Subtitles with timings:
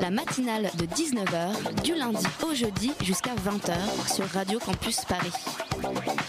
[0.00, 3.74] La matinale de 19h, du lundi au jeudi jusqu'à 20h
[4.14, 5.32] sur Radio Campus Paris.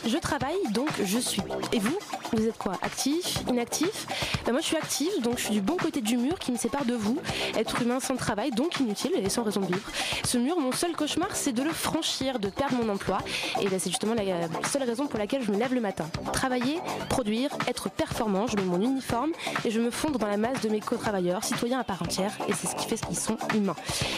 [0.06, 1.42] Je travaille, donc je suis.
[1.74, 1.98] Et vous?
[2.34, 2.74] Vous êtes quoi?
[2.82, 3.40] Actif?
[3.48, 4.08] Inactif?
[4.48, 6.58] Ben Moi je suis active, donc je suis du bon côté du mur qui me
[6.58, 7.20] sépare de vous.
[7.58, 9.92] Être humain sans travail, donc inutile et sans raison de vivre.
[10.24, 13.18] Ce mur, mon seul cauchemar, c'est de le franchir, de perdre mon emploi.
[13.62, 14.24] Et ben, c'est justement la
[14.68, 16.10] seule raison pour laquelle je me lève le matin.
[16.32, 16.80] Travailler,
[17.10, 19.32] produire, être performant, je mets mon uniforme
[19.66, 22.54] et je me fondre dans la masse de mes co-travailleurs, citoyens à part entière, et
[22.54, 23.76] c'est ce qui fait qu'ils sont humains.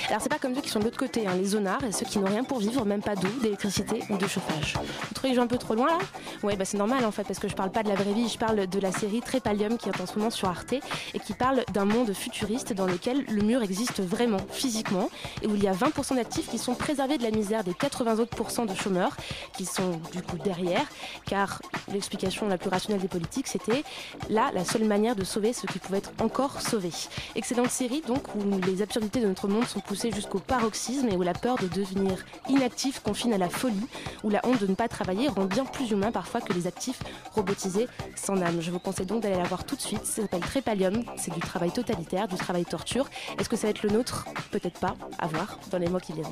[0.10, 2.06] Alors c'est pas comme ceux qui sont de l'autre côté, hein, les zonards et ceux
[2.06, 4.76] qui n'ont rien pour vivre, même pas d'eau, d'électricité ou de chauffage.
[4.76, 5.98] Vous trouvez que je vais un peu trop loin là?
[6.44, 8.30] Ouais, bah c'est normal en fait, parce que je parle pas de la vraie vie,
[8.30, 11.64] je parle de la série Trépalium qui est en ce sur Arte et qui parle
[11.74, 15.10] d'un monde futuriste dans lequel le mur existe vraiment, physiquement,
[15.42, 18.20] et où il y a 20% d'actifs qui sont préservés de la misère des 80
[18.20, 19.16] autres de chômeurs
[19.54, 20.86] qui sont du coup derrière,
[21.26, 23.84] car l'explication la plus rationnelle des politiques, c'était
[24.30, 26.90] là la seule manière de sauver ce qui pouvait être encore sauvé.
[27.36, 31.22] Excellente série donc où les absurdités de notre monde sont poussées jusqu'au paroxysme et où
[31.22, 33.88] la peur de devenir inactif confine à la folie,
[34.24, 37.00] où la honte de ne pas travailler rend bien plus humain parfois que les actifs
[37.34, 38.62] robotisés sans âme.
[38.62, 40.09] Je vous conseille donc d'aller la voir tout de suite.
[40.10, 43.08] Ça s'appelle Trépalium, c'est du travail totalitaire, du travail torture.
[43.38, 44.26] Est-ce que ça va être le nôtre?
[44.50, 46.26] Peut-être pas, à voir dans les mois qui viennent.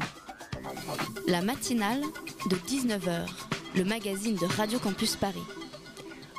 [1.28, 2.02] La matinale
[2.50, 3.28] de 19h,
[3.76, 5.44] le magazine de Radio Campus Paris.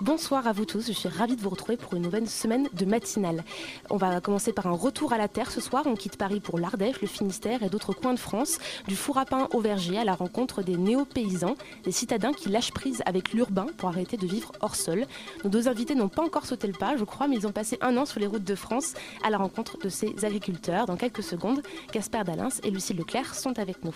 [0.00, 2.84] Bonsoir à vous tous, je suis ravie de vous retrouver pour une nouvelle semaine de
[2.84, 3.42] matinale.
[3.90, 5.82] On va commencer par un retour à la terre ce soir.
[5.86, 9.24] On quitte Paris pour l'Ardèche, le Finistère et d'autres coins de France, du four à
[9.24, 13.66] pain au verger à la rencontre des néo-paysans, des citadins qui lâchent prise avec l'urbain
[13.76, 15.04] pour arrêter de vivre hors sol.
[15.42, 17.76] Nos deux invités n'ont pas encore sauté le pas, je crois, mais ils ont passé
[17.80, 18.94] un an sur les routes de France
[19.24, 20.86] à la rencontre de ces agriculteurs.
[20.86, 21.60] Dans quelques secondes,
[21.92, 23.94] Gaspard Dalins et Lucille Leclerc sont avec nous.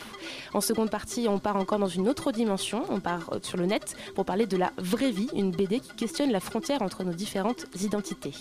[0.52, 2.82] En seconde partie, on part encore dans une autre dimension.
[2.88, 5.91] On part euh, sur le net pour parler de la vraie vie, une BD qui
[5.96, 8.34] questionne la frontière entre nos différentes identités.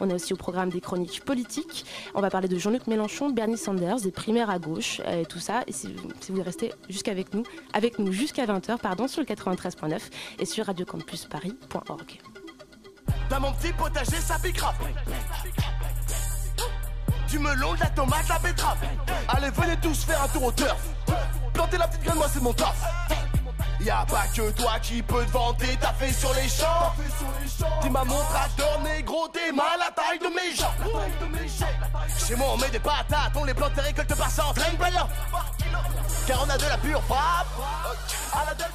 [0.00, 1.84] On a aussi au programme des chroniques politiques.
[2.14, 5.62] On va parler de Jean-Luc Mélenchon, Bernie Sanders, des primaires à gauche, euh, tout ça.
[5.66, 5.94] Et si,
[6.28, 10.00] vous restez jusqu'avec nous, avec nous jusqu'à 20h, pardon, sur le 93.9
[10.38, 12.20] et sur radiocampusparis.org.
[13.30, 14.36] Dans mon petit potager, ça.
[17.28, 18.78] Du melon, de la tomate, la betterave.
[19.28, 20.76] Allez, venez tous faire un tour au turf.
[21.52, 23.35] Planter la petite graine, moi c'est mon taf.
[23.86, 26.92] Y'a pas que toi qui peux te vanter, t'as fait sur les champs.
[27.80, 31.06] T'es ma montre à d'or, négro, t'es mal la taille de mes jambes.
[32.26, 34.74] Chez moi, on met des patates, on les plante et récolte par centaines.
[34.76, 35.06] Voilà.
[36.26, 37.46] Car on a de la pure frappe.
[38.32, 38.66] À la Del.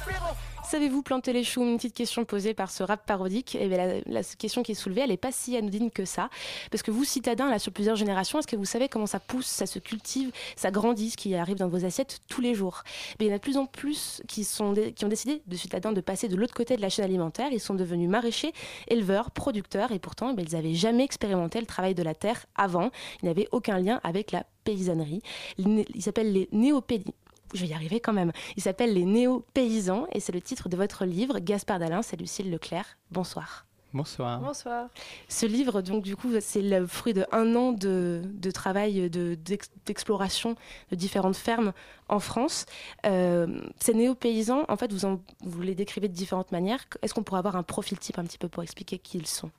[0.72, 1.60] Savez-vous planter les choux?
[1.60, 3.56] Une petite question posée par ce rap parodique.
[3.56, 6.30] Et bien, la, question qui est soulevée, elle n'est pas si anodine que ça.
[6.70, 9.44] Parce que vous, citadins, là, sur plusieurs générations, est-ce que vous savez comment ça pousse,
[9.44, 12.84] ça se cultive, ça grandit, ce qui arrive dans vos assiettes tous les jours?
[13.20, 15.56] Mais il y en a de plus en plus qui, sont qui ont décidé, de
[15.56, 17.48] citadins, de passer de l'autre côté de la chaîne alimentaire.
[17.52, 18.54] Ils sont devenus maraîchers,
[18.88, 19.92] éleveurs, producteurs.
[19.92, 22.90] Et pourtant, eh ils n'avaient jamais expérimenté le travail de la terre avant.
[23.22, 25.20] Ils n'avaient aucun lien avec la paysannerie.
[25.58, 27.12] Ils s'appellent les néopédis
[27.54, 28.32] je vais y arriver quand même.
[28.56, 32.50] Il s'appelle Les Néo-Paysans et c'est le titre de votre livre, Gaspard Dalin et Lucille
[32.50, 32.98] Leclerc.
[33.10, 33.66] Bonsoir.
[33.94, 34.40] Bonsoir.
[34.40, 34.88] Bonsoir.
[35.28, 39.34] Ce livre, donc, du coup, c'est le fruit de un an de, de travail, de-
[39.34, 40.54] d'ex- d'exploration
[40.90, 41.74] de différentes fermes
[42.08, 42.64] en France.
[43.04, 46.82] Euh, ces néo-paysans, en fait, vous, en- vous les décrivez de différentes manières.
[47.02, 49.50] Est-ce qu'on pourrait avoir un profil type un petit peu pour expliquer qui ils sont?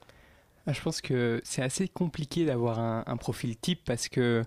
[0.65, 4.43] Je pense que c'est assez compliqué d'avoir un, profil type parce que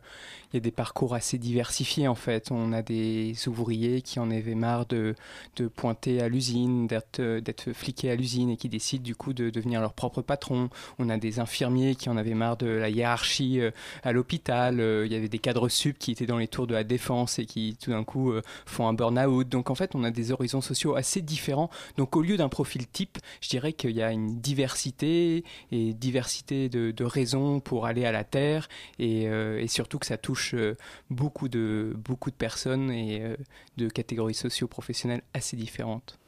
[0.51, 2.51] il y a des parcours assez diversifiés en fait.
[2.51, 5.15] On a des ouvriers qui en avaient marre de,
[5.57, 9.51] de pointer à l'usine, d'être d'être fliqués à l'usine et qui décident du coup de
[9.51, 10.71] devenir leur propre patron.
[10.99, 13.71] On a des infirmiers qui en avaient marre de la hiérarchie euh,
[14.03, 14.81] à l'hôpital.
[14.81, 17.39] Euh, Il y avait des cadres sup qui étaient dans les tours de la défense
[17.39, 19.47] et qui tout d'un coup euh, font un burn-out.
[19.51, 21.69] Donc en fait, on a des horizons sociaux assez différents.
[21.99, 26.69] Donc au lieu d'un profil type, je dirais qu'il y a une diversité et diversité
[26.69, 28.69] de, raisons pour aller à la terre
[28.99, 30.77] et, euh, surtout que ça touche euh,
[31.11, 33.37] beaucoup de, beaucoup de personnes et euh,
[33.77, 36.19] de catégories socio-professionnelles assez différentes.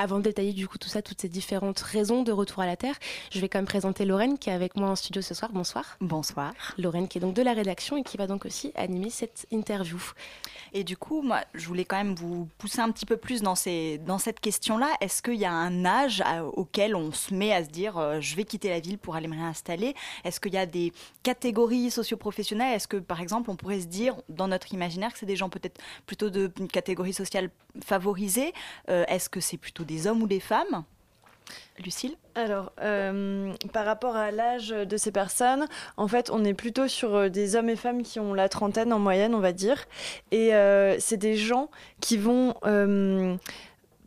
[0.00, 2.74] Avant de détailler du coup tout ça, toutes ces différentes raisons de retour à la
[2.74, 2.94] Terre,
[3.30, 5.50] je vais quand même présenter Lorraine qui est avec moi en studio ce soir.
[5.52, 5.98] Bonsoir.
[6.00, 6.54] Bonsoir.
[6.78, 10.00] Lorraine qui est donc de la rédaction et qui va donc aussi animer cette interview.
[10.72, 13.54] Et du coup, moi, je voulais quand même vous pousser un petit peu plus dans,
[13.54, 14.88] ces, dans cette question-là.
[15.02, 16.22] Est-ce qu'il y a un âge
[16.54, 19.28] auquel on se met à se dire euh, je vais quitter la ville pour aller
[19.28, 19.94] me réinstaller?
[20.24, 22.74] Est-ce qu'il y a des catégories socioprofessionnelles?
[22.74, 25.50] Est-ce que, par exemple, on pourrait se dire dans notre imaginaire que c'est des gens
[25.50, 27.50] peut-être plutôt d'une catégorie sociale
[27.84, 28.52] favorisée
[28.88, 30.84] euh, Est-ce que c'est plutôt des hommes ou des femmes?
[31.82, 32.16] Lucille?
[32.34, 37.14] Alors, euh, par rapport à l'âge de ces personnes, en fait, on est plutôt sur
[37.14, 39.86] euh, des hommes et femmes qui ont la trentaine en moyenne, on va dire.
[40.30, 40.52] Et
[40.98, 41.70] c'est des gens
[42.00, 42.54] qui vont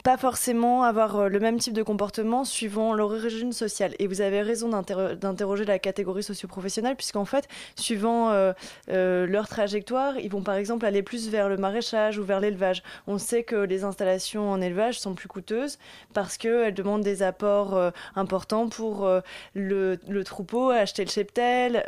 [0.04, 3.96] pas forcément avoir euh, le même type de comportement suivant leur origine sociale.
[4.00, 7.48] Et vous avez raison d'interroger la catégorie socioprofessionnelle, puisqu'en fait,
[7.78, 8.52] suivant euh,
[8.90, 12.84] euh, leur trajectoire, ils vont par exemple aller plus vers le maraîchage ou vers l'élevage.
[13.08, 15.80] On sait que les installations en élevage sont plus coûteuses
[16.14, 17.80] parce qu'elles demandent des apports
[18.16, 19.10] importants pour
[19.54, 21.84] le, troupeau, acheter le cheptel,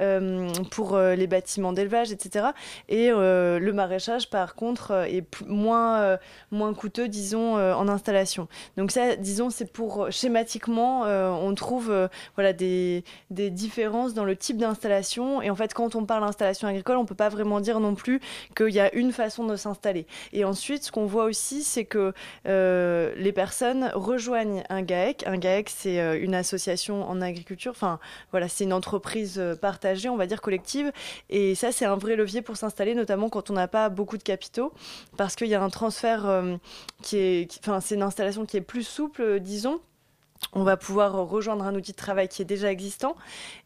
[0.72, 2.48] pour les bâtiments d'élevage, etc.
[2.88, 6.18] Et le maraîchage, par contre, est moins,
[6.52, 8.05] moins coûteux, disons, en installation
[8.78, 14.14] donc ça, disons, c'est pour euh, schématiquement, euh, on trouve euh, voilà des, des, différences
[14.14, 15.42] dans le type d'installation.
[15.42, 18.22] Et en fait, quand on parle d'installation agricole, on peut pas vraiment dire non plus
[18.56, 20.06] qu'il y a une façon de s'installer.
[20.34, 22.14] Et ensuite, ce qu'on voit aussi, c'est que
[22.46, 25.26] les personnes rejoignent un GAEC.
[25.28, 27.72] Un GAEC, c'est une association en agriculture.
[27.72, 28.00] Enfin,
[28.32, 30.92] voilà, c'est une entreprise partagée, on va dire collective.
[31.30, 34.24] Et ça, c'est un vrai levier pour s'installer, notamment quand on n'a pas beaucoup de
[34.24, 34.74] capitaux,
[35.18, 36.26] parce qu'il y a un transfert
[37.02, 39.80] qui est, enfin, c'est une installation qui est plus souple, euh, disons.
[40.54, 43.16] On va pouvoir rejoindre un outil de travail qui est déjà existant.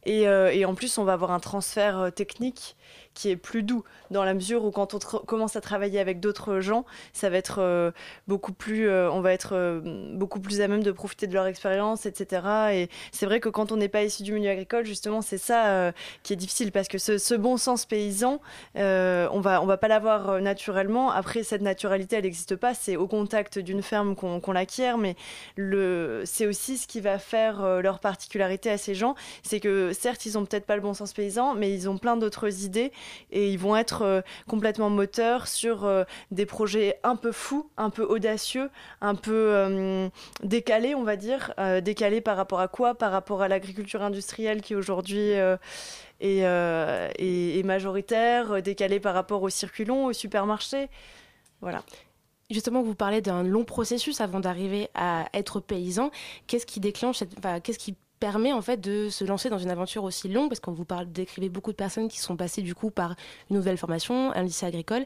[0.06, 2.76] Et, euh, et en plus on va avoir un transfert euh, technique
[3.14, 6.60] qui est plus doux, dans la mesure où quand on commence à travailler avec d'autres
[6.60, 7.92] gens, ça va être euh,
[8.28, 9.82] beaucoup plus, euh, on va être euh,
[10.14, 12.42] beaucoup plus à même de profiter de leur expérience, etc.
[12.74, 15.92] Et c'est vrai que quand on n'est pas issu du milieu agricole, justement, c'est ça
[16.24, 18.40] qui est difficile parce que ce, bon sens paysan,
[18.76, 21.12] on va, on va pas l'avoir naturellement.
[21.12, 22.74] Après, cette naturalité, elle n'existe pas.
[22.74, 25.16] C'est au contact d'une ferme qu'on l'acquiert, mais
[25.58, 30.38] c'est aussi ce qui va faire leur particularité à ces gens, c'est que certes, ils
[30.38, 32.92] ont peut-être pas le bon sens paysan, mais ils ont plein d'autres idées
[33.32, 37.90] et ils vont être euh, complètement moteurs sur euh, des projets un peu fous, un
[37.90, 38.70] peu audacieux,
[39.02, 40.10] un peu euh,
[40.44, 41.54] décalés, on va dire.
[41.84, 42.96] décalés par rapport à quoi?
[42.96, 45.34] Par rapport à l'agriculture industrielle qui aujourd'hui
[46.20, 50.90] est, majoritaire, décalés par rapport au circulon, au supermarché.
[51.62, 51.84] Voilà.
[52.50, 56.10] Justement, vous parlez d'un long processus avant d'arriver à être paysan.
[56.48, 57.24] Qu'est-ce qui déclenche,
[57.64, 60.72] qu'est-ce qui permet en fait de se lancer dans une aventure aussi longue parce qu'on
[60.72, 63.16] vous parle décrivez beaucoup de personnes qui sont passées du coup par
[63.50, 65.06] une nouvelle formation, un lycée agricole.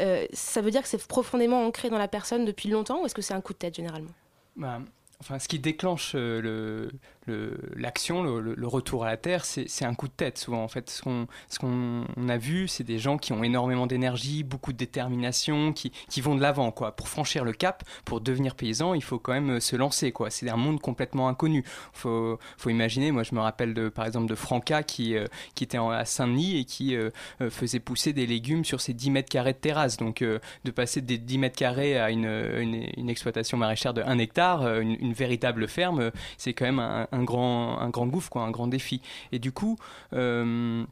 [0.00, 3.14] Euh, ça veut dire que c'est profondément ancré dans la personne depuis longtemps ou est-ce
[3.14, 4.12] que c'est un coup de tête généralement?
[4.56, 4.80] Bah,
[5.22, 6.90] Enfin, ce qui déclenche euh, le,
[7.26, 10.62] l'action, le, retour à la terre, c'est un coup de tête souvent.
[10.62, 11.26] En fait, ce qu'on
[11.60, 16.20] qu'on a vu, c'est des gens qui ont énormément d'énergie, beaucoup de détermination, qui, qui
[16.20, 16.72] vont de l'avant.
[16.72, 16.96] quoi.
[16.96, 20.12] Pour franchir le cap, pour devenir paysan, il faut quand même euh, se lancer.
[20.12, 20.30] quoi.
[20.30, 21.64] C'est un monde complètement inconnu.
[21.92, 23.12] Faut, faut imaginer.
[23.12, 26.58] Moi, je me rappelle de, par exemple de Franca qui, euh, qui était à Saint-Denis
[26.58, 27.10] et qui euh,
[27.50, 29.96] faisait pousser des légumes sur ses 10 mètres carrés de terrasse.
[29.96, 34.18] Donc, de passer des 10 mètres carrés à une, une, une exploitation maraîchère de 1
[34.18, 38.42] hectare, une, une véritable ferme, c'est quand même un, un grand, un grand gouffre, quoi,
[38.42, 39.00] un grand défi.
[39.32, 39.76] Et du coup,
[40.14, 40.84] euh,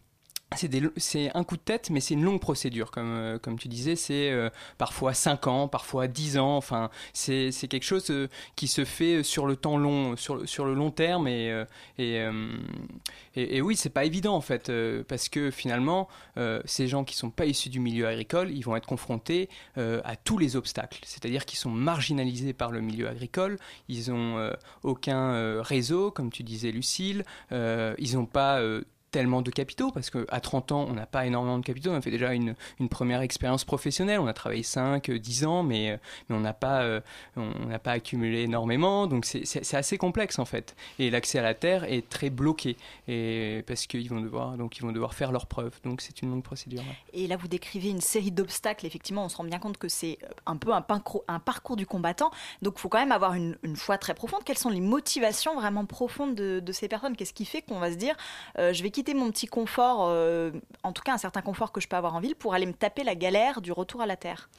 [0.56, 3.94] c'est un coup de tête, mais c'est une longue procédure, comme, euh, comme tu disais.
[3.94, 6.56] C'est euh, parfois 5 ans, parfois 10 ans.
[6.56, 8.12] Enfin, c'est quelque chose
[8.56, 11.28] qui se fait sur le temps long, sur, sur le long terme.
[11.28, 11.64] Et,
[11.98, 12.26] et,
[13.36, 14.72] et, oui, c'est pas évident en fait,
[15.08, 16.08] parce que finalement,
[16.64, 20.38] ces gens qui sont pas issus du milieu agricole, ils vont être confrontés à tous
[20.38, 21.00] les obstacles.
[21.04, 23.58] C'est-à-dire qu'ils sont marginalisés par le milieu agricole.
[23.88, 24.50] Ils ont
[24.82, 27.24] aucun réseau, comme tu disais, Lucille.
[27.50, 28.60] ils n'ont pas
[29.10, 31.90] tellement de capitaux parce qu'à 30 ans, on n'a pas énormément de capitaux.
[31.90, 34.20] On a fait déjà une, une première expérience professionnelle.
[34.20, 35.98] On a travaillé 5, 10 ans, mais,
[36.28, 37.00] mais on n'a pas, euh,
[37.82, 39.06] pas accumulé énormément.
[39.06, 40.76] Donc c'est assez complexe en fait.
[40.98, 42.76] Et l'accès à la terre est très bloqué
[43.08, 45.78] et parce qu'ils vont devoir, vont devoir faire leurs preuves.
[45.84, 46.82] Donc c'est une longue procédure.
[47.12, 48.86] Et là, vous décrivez une série d'obstacles.
[48.86, 52.30] Effectivement, on se rend bien compte que c'est un peu un parcours, du combattant.
[52.62, 54.40] Donc il faut quand même avoir une, foi très profonde.
[54.44, 57.16] Quelles sont les motivations vraiment profondes de, ces personnes?
[57.16, 58.16] Qu'est-ce qui fait qu'on va se dire,
[58.58, 60.50] euh, je vais quitter quitter mon petit confort, euh,
[60.82, 62.74] en tout cas un certain confort que je peux avoir en ville, pour aller me
[62.74, 64.50] taper la galère du retour à la terre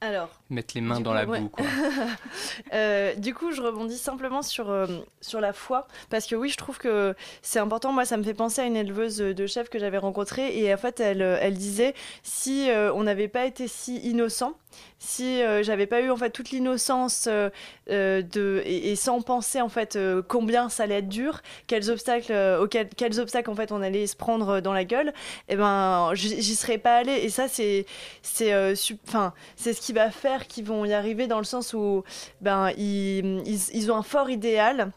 [0.00, 1.48] alors, mettre les mains dans la boue.
[1.48, 1.64] Quoi.
[2.74, 4.86] euh, du coup, je rebondis simplement sur, euh,
[5.22, 7.90] sur la foi, parce que oui, je trouve que c'est important.
[7.92, 10.76] Moi, ça me fait penser à une éleveuse de chef que j'avais rencontrée, et en
[10.76, 14.52] fait, elle, elle disait si euh, on n'avait pas été si innocent,
[14.98, 19.96] si j'avais pas eu en fait toute l'innocence de et, sans penser en fait
[20.26, 24.16] combien ça allait être dur, quels obstacles auxquels quels obstacles en fait on allait se
[24.16, 25.10] prendre dans la gueule,
[25.48, 27.12] et eh ben j'y serais pas allé.
[27.12, 27.86] Et ça c'est
[28.22, 28.52] c'est
[29.06, 32.04] enfin c'est ce qui va faire qu'ils vont y arriver dans le sens où
[32.40, 34.92] ben ils, ils ont un fort idéal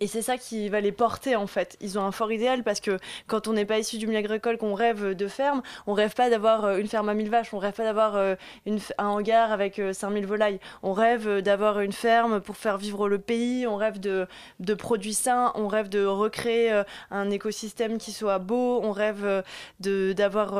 [0.00, 1.76] et c'est ça qui va les porter en fait.
[1.80, 4.58] Ils ont un fort idéal parce que quand on n'est pas issu du milieu agricole,
[4.58, 7.58] qu'on rêve de ferme, on rêve pas d'avoir euh, une ferme à 1000 vaches, on
[7.58, 8.34] rêve pas d'avoir euh,
[8.66, 10.60] un hangar avec 5000 euh, volailles.
[10.82, 14.26] On rêve d'avoir une ferme pour faire vivre le pays, on rêve de,
[14.74, 19.42] produits sains, on rêve de recréer un écosystème qui soit beau, on rêve
[19.80, 20.58] d'avoir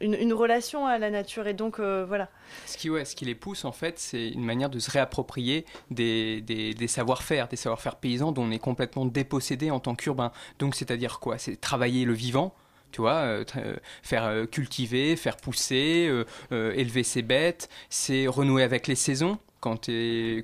[0.00, 1.46] une, relation à la nature.
[1.48, 2.28] Et donc voilà.
[2.66, 7.56] Ce qui, les pousse en fait, c'est une manière de se réapproprier des savoir-faire, des
[7.56, 10.32] savoir-faire paysans dont on est complètement dépossédé en tant qu'urbain.
[10.58, 11.38] Donc c'est-à-dire quoi?
[11.38, 12.54] C'est travailler le vivant,
[12.92, 16.10] tu vois, euh, euh, faire euh, cultiver, faire pousser,
[16.50, 19.88] élever ses bêtes, c'est renouer avec les saisons quand,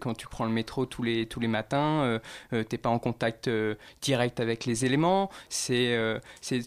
[0.00, 2.18] quand tu prends le métro tous les, tous les matins, euh,
[2.52, 5.30] euh t'es pas en contact euh, direct avec les éléments.
[5.48, 5.96] C'est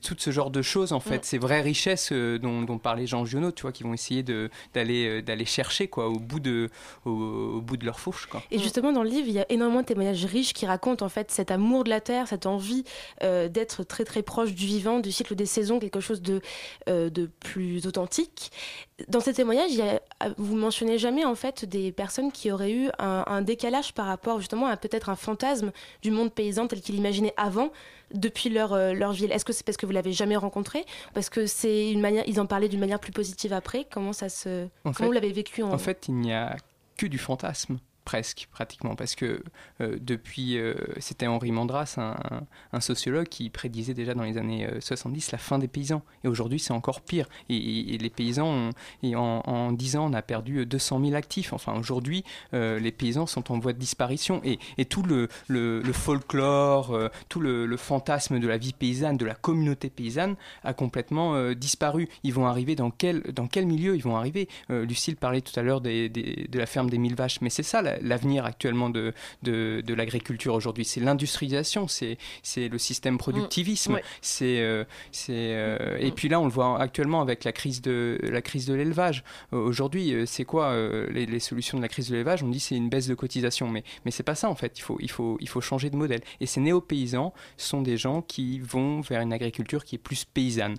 [0.03, 1.19] tout ce genre de choses, en fait.
[1.19, 1.23] Mm.
[1.23, 4.23] Ces vraies richesses dont, dont, parlait Jean Giono, tu vois, qui vont essayer
[4.73, 6.69] d'aller d'aller chercher quoi, au, bout de,
[7.05, 8.25] au, bout de leur fourche.
[8.25, 8.41] Quoi.
[8.51, 11.09] Et justement, dans le livre, il y a énormément de témoignages riches qui racontent en
[11.09, 12.83] fait cet amour de la terre, cette envie
[13.21, 16.41] d'être très très proche du vivant, du cycle des saisons, quelque chose de,
[16.87, 18.51] de plus authentique.
[19.07, 20.01] Dans ces témoignages, il y a,
[20.37, 24.67] vous mentionnez jamais en fait des personnes qui aurait eu un, décalage par rapport justement
[24.67, 27.71] à peut-être un fantasme du monde paysan tel qu'il imaginait avant
[28.13, 29.31] depuis leur, euh, leur ville.
[29.31, 32.39] Est-ce que c'est parce que vous l'avez jamais rencontré Parce que c'est une manière, ils
[32.39, 33.85] en parlaient d'une manière plus positive après?
[33.89, 35.71] Comment ça se, comment vous l'avez vécu en...
[35.71, 36.57] en fait, il n'y a
[36.97, 37.79] que du fantasme
[38.09, 39.43] presque, pratiquement, parce que
[39.81, 41.99] euh, depuis, euh, c'était Henri Mandras,
[42.73, 46.01] un, sociologue, qui prédisait déjà dans les années 70 euh, la fin des paysans.
[46.23, 47.27] Et aujourd'hui, c'est encore pire.
[47.49, 48.71] Et, les paysans,
[49.03, 51.53] et en, en, 10 ans, on a perdu 200 000 actifs.
[51.53, 54.41] Enfin, aujourd'hui, les paysans sont en voie de disparition.
[54.43, 56.97] Et, tout le, le, folklore,
[57.27, 62.09] tout le, fantasme de la vie paysanne, de la communauté paysanne, a complètement disparu.
[62.23, 64.47] Ils vont arriver dans quel, dans quel milieu ils vont arriver?
[64.69, 67.83] Lucille parlait tout à l'heure des, de la ferme des mille vaches, mais c'est ça
[68.01, 69.13] l'avenir actuellement de,
[69.43, 70.85] de, de l'agriculture aujourd'hui.
[70.85, 72.17] C'est l'industrialisation, c'est,
[72.55, 73.93] le système productivisme.
[73.93, 74.83] Mm, c'est, euh,
[75.29, 78.73] euh, et puis là, on le voit actuellement avec la crise de, la crise de
[78.73, 79.23] l'élevage.
[79.51, 80.75] Aujourd'hui, euh, c'est quoi
[81.09, 82.43] les, les, solutions de la crise de l'élevage?
[82.43, 84.77] On dit c'est une baisse de cotisation, mais, mais c'est pas ça en fait.
[84.77, 86.21] Il faut, il, faut, il faut changer de modèle.
[86.39, 90.75] Et ces néo-paysans sont des gens qui vont vers une agriculture qui est plus paysanne.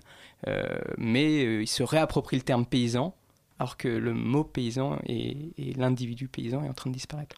[0.97, 3.15] mais ils se réapproprient le terme paysan
[3.61, 5.35] alors que le mot paysan et,
[5.77, 7.35] l'individu paysan est en train de disparaître.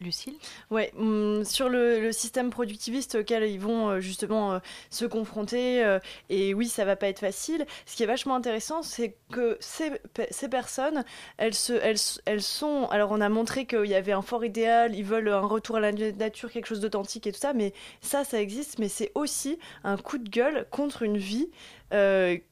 [0.00, 0.34] Lucille?
[0.72, 4.58] Ouais, hum, sur le, système productiviste auquel ils vont euh, justement euh,
[4.90, 7.66] se confronter, euh, et oui, ça va pas être facile.
[7.86, 9.92] Ce qui est vachement intéressant, c'est que ces,
[10.30, 11.04] ces, personnes,
[11.36, 12.88] elles, se, elles, elles sont.
[12.90, 15.80] Alors, on a montré qu'il y avait un fort idéal, ils veulent un retour à
[15.80, 19.60] la nature, quelque chose d'authentique et tout ça, mais ça, ça existe, mais c'est aussi
[19.84, 21.48] un coup de gueule contre une vie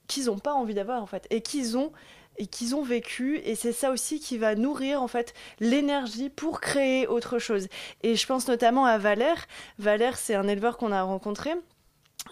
[0.07, 1.91] qu'ils n'ont pas envie d'avoir, en fait, et qu'ils ont
[2.39, 6.61] et qu'ils ont vécu et c'est ça aussi qui va nourrir en fait l'énergie pour
[6.61, 7.69] créer autre chose.
[8.03, 9.47] Et je pense notamment à Valère.
[9.79, 11.51] Valère, c'est un éleveur qu'on a rencontré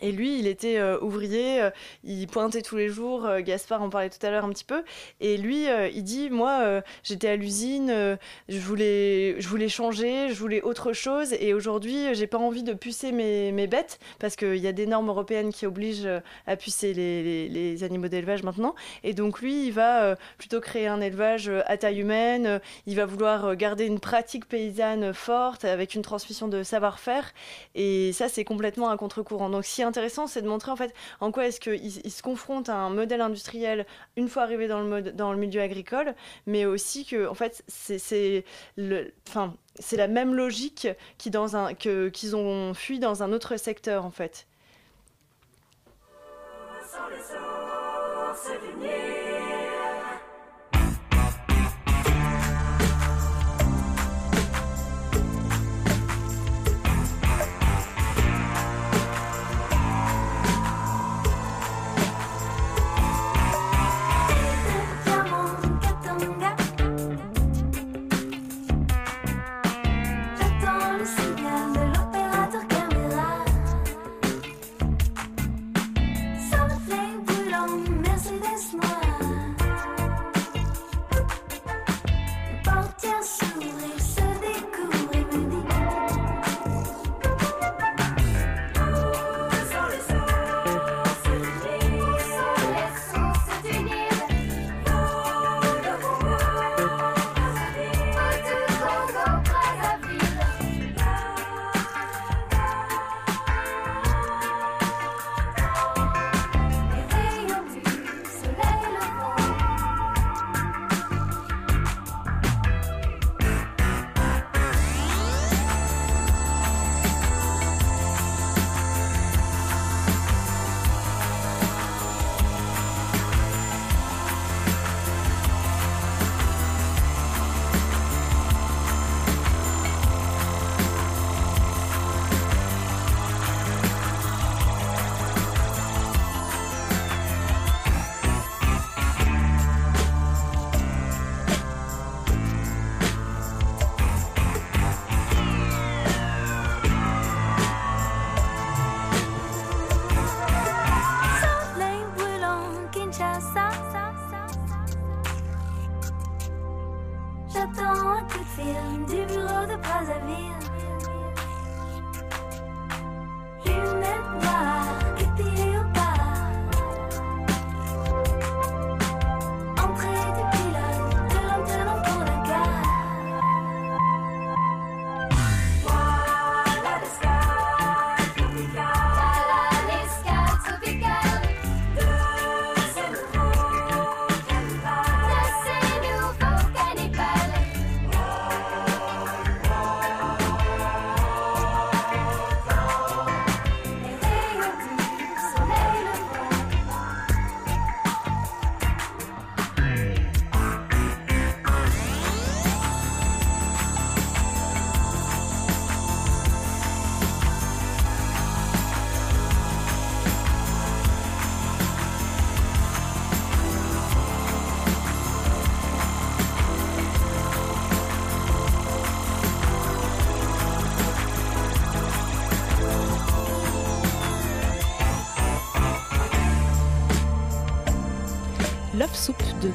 [0.03, 1.71] et lui, il était euh, ouvrier, euh,
[2.05, 4.83] il pointait tous les jours, euh, Gaspard en parlait tout à l'heure un petit peu,
[5.21, 8.19] et lui, il dit, moi, j'étais à l'usine,
[8.49, 12.73] je, voulais, je voulais changer, je voulais autre chose, et aujourd'hui, j'ai pas envie de
[12.73, 16.09] pucer mes, bêtes, parce qu'il y a des normes européennes qui obligent
[16.47, 20.87] à pucer les, les, les animaux d'élevage maintenant, et donc lui, il va plutôt créer
[20.87, 26.03] un élevage à taille humaine, il va vouloir garder une pratique paysanne forte, avec une
[26.03, 27.33] transmission de savoir-faire,
[27.75, 29.51] et ça, c'est complètement un contre-courant.
[29.51, 32.77] Donc si intéressant, c'est de montrer en fait en quoi est-ce qu'ils se confrontent à
[32.77, 36.15] un modèle industriel une fois arrivés dans le, mode, dans le milieu agricole,
[36.47, 38.45] mais aussi que en fait c'est
[38.77, 43.33] le, enfin c'est la même logique qui dans un que qu'ils ont fui dans un
[43.33, 44.47] autre secteur en fait.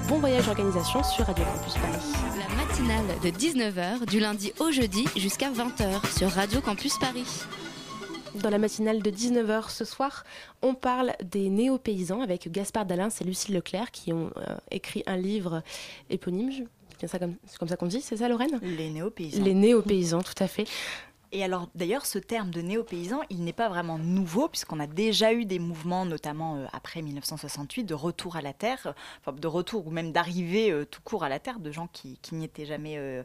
[0.08, 2.14] Bon Voyage Organisation sur Radio Campus Paris.
[2.38, 7.26] La matinale de 19h du lundi au jeudi jusqu'à 20h sur Radio Campus Paris.
[8.36, 10.24] Dans la matinale de 19h ce soir,
[10.62, 15.18] on parle des néo-paysans avec Gaspard Dalin et Lucille Leclerc qui ont euh, écrit un
[15.18, 15.64] livre
[16.10, 16.52] éponyme.
[17.00, 18.60] C'est comme, c'est comme ça qu'on dit, c'est ça Lorraine?
[18.62, 19.44] Les néo-paysans.
[19.44, 20.66] Les néo-paysans, tout à fait.
[21.32, 25.34] Et alors, d'ailleurs, ce terme de néo-paysan, il n'est pas vraiment nouveau, puisqu'on a déjà
[25.34, 29.48] eu des mouvements, notamment euh, après 1968, de retour à la terre, euh, enfin, de
[29.48, 32.46] retour ou même d'arrivée euh, tout court à la terre, de gens qui, qui n'y
[32.46, 33.24] étaient jamais euh,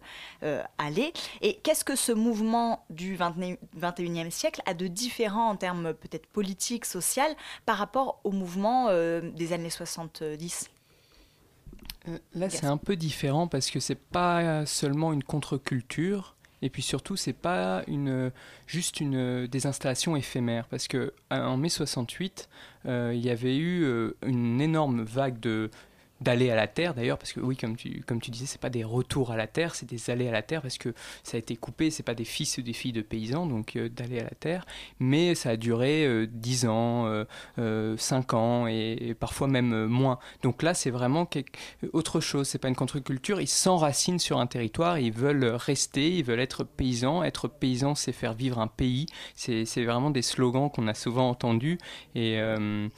[0.78, 1.12] allés.
[1.40, 6.26] Et qu'est-ce que ce mouvement du 21 21e siècle a de différent en termes peut-être
[6.26, 7.34] politiques, social,
[7.66, 10.70] par rapport au mouvement des années 70
[12.08, 16.36] Euh, Là, c'est un peu différent parce que c'est pas seulement une contre-culture.
[16.62, 18.30] Et puis surtout, c'est pas une,
[18.66, 20.66] juste une, des installations éphémères.
[20.66, 22.48] Parce que euh, en mai 68,
[22.86, 25.70] euh, il y avait eu euh, une énorme vague de
[26.20, 28.70] d'aller à la terre d'ailleurs parce que oui comme tu comme tu disais c'est pas
[28.70, 31.38] des retours à la terre c'est des allées à la terre parce que ça a
[31.38, 34.24] été coupé c'est pas des fils ou des filles de paysans donc euh, d'aller à
[34.24, 34.66] la terre.
[34.98, 37.24] Mais ça a duré euh, 10 ans euh,
[37.58, 40.18] euh, 5 ans et, parfois même euh, moins.
[40.42, 41.28] Donc là c'est vraiment
[41.92, 42.48] autre chose.
[42.48, 43.40] C'est pas une contre-culture.
[43.40, 47.22] Ils s'enracinent sur un territoire ils veulent rester ils veulent être paysans.
[47.22, 49.06] Être paysan c'est faire vivre un pays.
[49.34, 51.78] C'est vraiment des slogans qu'on a souvent entendus.
[52.14, 52.88] Et euh,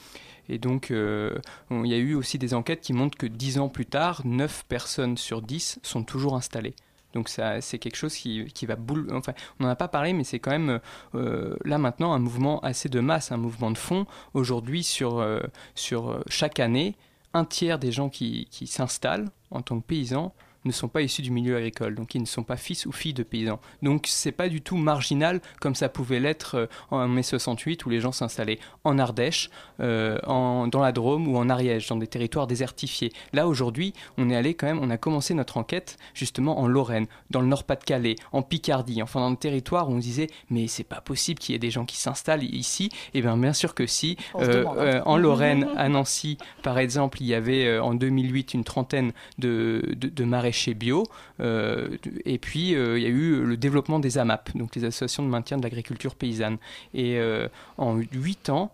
[0.52, 1.34] et donc, euh,
[1.70, 4.66] il y a eu aussi des enquêtes qui montrent que 10 ans plus tard, 9
[4.68, 6.74] personnes sur 10 sont toujours installées.
[7.14, 9.08] Donc ça, c'est quelque chose qui, qui va boule.
[9.12, 10.78] Enfin, on n'en a pas parlé, mais c'est quand même
[11.14, 14.04] euh, là maintenant un mouvement assez de masse, un mouvement de fond.
[14.34, 15.40] Aujourd'hui, sur, euh,
[15.74, 16.96] sur chaque année,
[17.32, 21.22] un tiers des gens qui, qui s'installent en tant que paysans ne sont pas issus
[21.22, 23.60] du milieu agricole, donc ils ne sont pas fils ou filles de paysans.
[23.82, 27.90] Donc c'est pas du tout marginal comme ça pouvait l'être euh, en mai 68 où
[27.90, 32.06] les gens s'installaient en Ardèche, euh, en- dans la Drôme ou en Ariège, dans des
[32.06, 33.12] territoires désertifiés.
[33.32, 37.06] Là aujourd'hui, on est allé quand même, on a commencé notre enquête justement en Lorraine,
[37.30, 40.84] dans le Nord-Pas-de-Calais, en Picardie, enfin dans des territoires où on se disait mais c'est
[40.84, 42.90] pas possible qu'il y ait des gens qui s'installent ici.
[43.14, 44.16] Et bien bien sûr que si.
[44.36, 44.74] Euh, hein.
[44.78, 49.82] euh, en Lorraine, à Nancy, par exemple, il y avait en 2008 une trentaine de,
[49.96, 51.06] de, de maraîchers bio.
[51.40, 55.22] euh, et puis, euh, il y a eu le développement des AMAP, donc les associations
[55.22, 56.58] de maintien de l'agriculture paysanne.
[56.94, 58.70] Et euh, en 8 ans,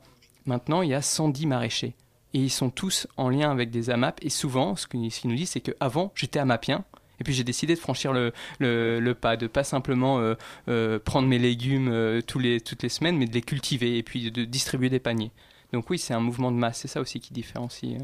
[0.46, 1.94] maintenant, il y a 110 maraîchers.
[2.34, 4.18] Et ils sont tous en lien avec des AMAP.
[4.22, 6.84] Et souvent, ce qu'ils nous disent, c'est qu'avant, j'étais AMAPien.
[7.20, 10.34] Et puis j'ai décidé de franchir le, le, le pas, de pas simplement euh,
[10.68, 14.02] euh, prendre mes légumes euh, tous les, toutes les semaines, mais de les cultiver et
[14.02, 15.32] puis de distribuer des paniers.
[15.72, 17.98] Donc oui, c'est un mouvement de masse, c'est ça aussi qui différencie.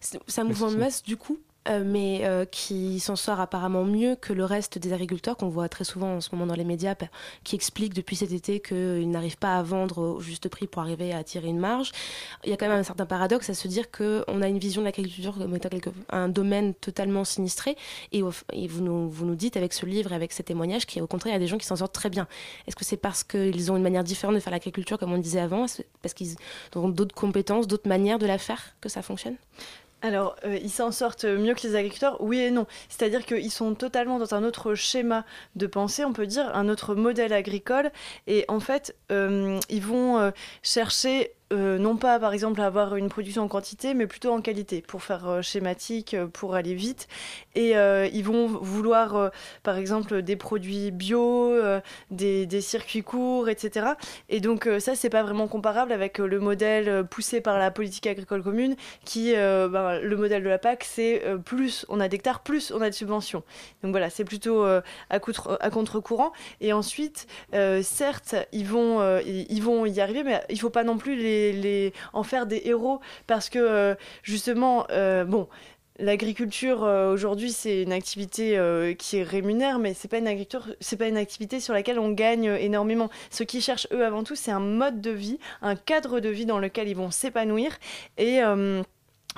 [0.00, 4.16] c'est un mouvement de masse du coup, euh, mais euh, qui s'en sort apparemment mieux
[4.16, 6.94] que le reste des agriculteurs qu'on voit très souvent en ce moment dans les médias,
[6.94, 7.06] pa-
[7.44, 11.12] qui expliquent depuis cet été qu'ils n'arrivent pas à vendre au juste prix pour arriver
[11.12, 11.92] à tirer une marge.
[12.44, 14.80] Il y a quand même un certain paradoxe à se dire qu'on a une vision
[14.82, 15.68] de l'agriculture comme étant
[16.10, 17.76] un domaine totalement sinistré,
[18.12, 21.06] et, au- et vous, nous, vous nous dites avec ce livre, avec ces témoignages, qu'au
[21.06, 22.26] contraire, il y a des gens qui s'en sortent très bien.
[22.66, 25.40] Est-ce que c'est parce qu'ils ont une manière différente de faire l'agriculture, comme on disait
[25.40, 25.66] avant,
[26.02, 26.36] parce qu'ils
[26.74, 29.36] ont d'autres compétences, d'autres manières de la faire, que ça fonctionne?
[30.02, 32.66] Alors, euh, ils s'en sortent mieux que les agriculteurs, oui et non.
[32.88, 35.24] C'est-à-dire qu'ils sont totalement dans un autre schéma
[35.56, 37.90] de pensée, on peut dire, un autre modèle agricole.
[38.26, 40.30] Et en fait, euh, ils vont euh,
[40.62, 44.82] chercher euh, non pas par exemple avoir une production en quantité, mais plutôt en qualité,
[44.82, 47.06] pour faire euh, schématique, euh, pour aller vite.
[47.54, 47.74] Et
[48.12, 49.30] ils vont vouloir
[49.62, 51.54] par exemple des produits bio,
[52.10, 53.86] des, circuits courts, etc.
[54.28, 58.42] Et donc ça, c'est pas vraiment comparable avec le modèle poussé par la politique agricole
[58.42, 62.82] commune, qui, ben, le modèle de la PAC, c'est plus on a d'hectares, plus on
[62.82, 63.42] a de subventions.
[63.82, 66.32] Donc voilà, c'est plutôt à, contre- à contre-courant.
[66.60, 67.26] Et ensuite,
[67.82, 71.35] certes, ils vont, ils vont y arriver, mais il faut pas non plus les,
[72.12, 75.48] en faire des héros parce que euh, justement, euh, bon.
[75.98, 78.60] L'agriculture euh, aujourd'hui c'est une activité
[78.98, 82.10] qui est rémunère mais c'est pas une agriculture c'est pas une activité sur laquelle on
[82.10, 83.08] gagne énormément.
[83.30, 86.44] Ce qu'ils cherchent eux avant tout c'est un mode de vie, un cadre de vie
[86.44, 87.78] dans lequel ils vont s'épanouir
[88.18, 88.40] et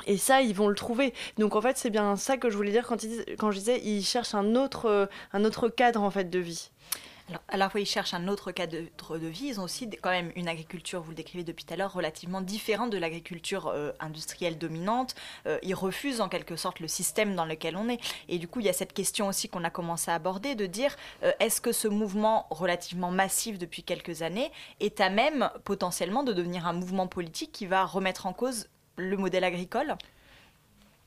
[0.06, 1.14] et ça, ils vont le trouver.
[1.38, 3.80] Donc en fait, c'est bien ça que je voulais dire quand, ils quand je disais
[3.84, 6.70] ils cherchent un autre, un autre cadre en fait de vie.
[7.28, 10.10] Alors, à la fois, ils cherchent un autre cadre de vie, ils ont aussi quand
[10.10, 13.92] même une agriculture, vous le décrivez depuis tout à l'heure, relativement différente de l'agriculture euh,
[14.00, 15.14] industrielle dominante.
[15.46, 18.00] Euh, ils refusent en quelque sorte le système dans lequel on est.
[18.28, 20.64] Et du coup, il y a cette question aussi qu'on a commencé à aborder, de
[20.64, 26.22] dire euh, est-ce que ce mouvement relativement massif depuis quelques années est à même potentiellement
[26.22, 29.96] de devenir un mouvement politique qui va remettre en cause le modèle agricole?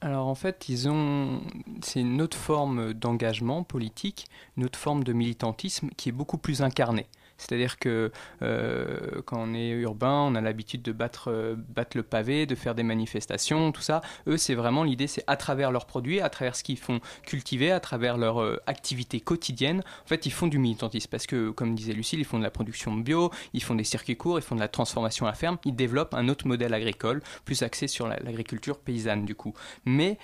[0.01, 1.41] Alors en fait, ils ont,
[1.83, 4.25] c'est une autre forme d'engagement politique,
[4.57, 7.07] une autre forme de militantisme qui est beaucoup plus incarnée.
[7.41, 8.11] C'est-à-dire que
[8.43, 12.53] euh, quand on est urbain, on a l'habitude de battre, euh, battre le pavé, de
[12.55, 14.01] faire des manifestations, tout ça.
[14.27, 17.71] Eux, c'est vraiment l'idée, c'est à travers leurs produits, à travers ce qu'ils font cultiver,
[17.71, 19.83] à travers leur euh, activité quotidienne.
[20.05, 22.51] En fait, ils font du militantisme parce que, comme disait Lucille, ils font de la
[22.51, 25.57] production bio, ils font des circuits courts, ils font de la transformation à la ferme.
[25.65, 29.53] Ils développent un autre modèle agricole, plus axé sur la- l'agriculture paysanne, du coup.
[29.85, 30.17] Mais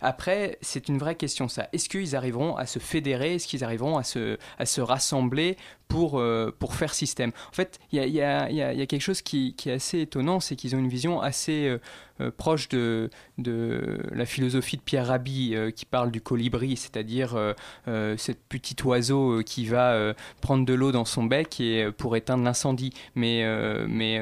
[0.00, 1.68] après, c'est une vraie question, ça.
[1.72, 3.34] Est-ce qu'ils arriveront à se fédérer?
[3.34, 5.56] Est-ce qu'ils arriveront à se rassembler
[5.88, 9.22] pour, euh, pour faire système En fait, il y a, y y a- quelque chose
[9.22, 11.78] qui, qui est assez étonnant, c'est qu'ils ont une vision assez euh,
[12.20, 17.52] euh, proche de, de la philosophie de Pierre Rabhi, qui parle du colibri, c'est-à-dire euh,
[17.88, 22.44] euh, ce petit oiseau qui va prendre de l'eau dans son bec et, pour éteindre
[22.44, 22.92] l'incendie.
[23.14, 23.44] Mais,
[23.88, 24.20] mais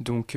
[0.00, 0.36] donc,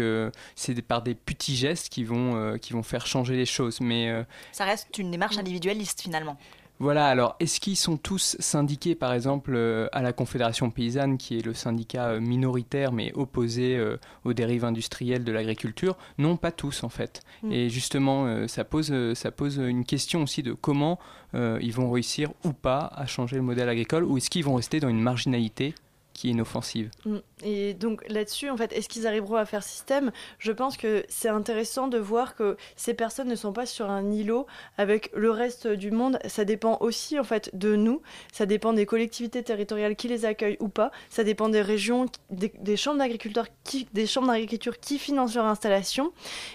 [0.56, 3.82] c'est par des petits gestes qui vont, qui vont faire changer les choses.
[3.82, 4.14] Mais
[4.52, 6.38] Ça reste une démarche individualiste finalement.
[6.80, 11.38] Voilà, alors est-ce qu'ils sont tous syndiqués par exemple euh, à la Confédération paysanne qui
[11.38, 15.98] est le syndicat euh, minoritaire mais opposé euh, aux dérives industrielles de l'agriculture?
[16.18, 17.22] Non, pas tous en fait.
[17.44, 17.52] Mm.
[17.52, 21.00] Et justement, euh, ça, pose, ça pose une question aussi de comment
[21.36, 24.80] ils vont réussir ou pas à changer le modèle agricole ou est-ce qu'ils vont rester
[24.80, 25.74] dans une marginalité
[26.14, 27.18] qui est inoffensive Mm.
[27.46, 30.12] Et donc là-dessus, en fait, est-ce qu'ils arriveront à faire système?
[30.40, 34.10] Je pense que c'est intéressant de voir que ces personnes ne sont pas sur un
[34.12, 34.48] îlot
[34.78, 36.20] avec le reste du monde.
[36.26, 38.02] Ça dépend aussi, en fait, de nous.
[38.32, 40.92] Ça dépend des collectivités territoriales qui les accueillent ou pas.
[41.10, 43.48] Ça dépend des régions, des, chambres d'agriculteurs
[43.94, 46.14] des chambres d'agriculture qui financent leur installation.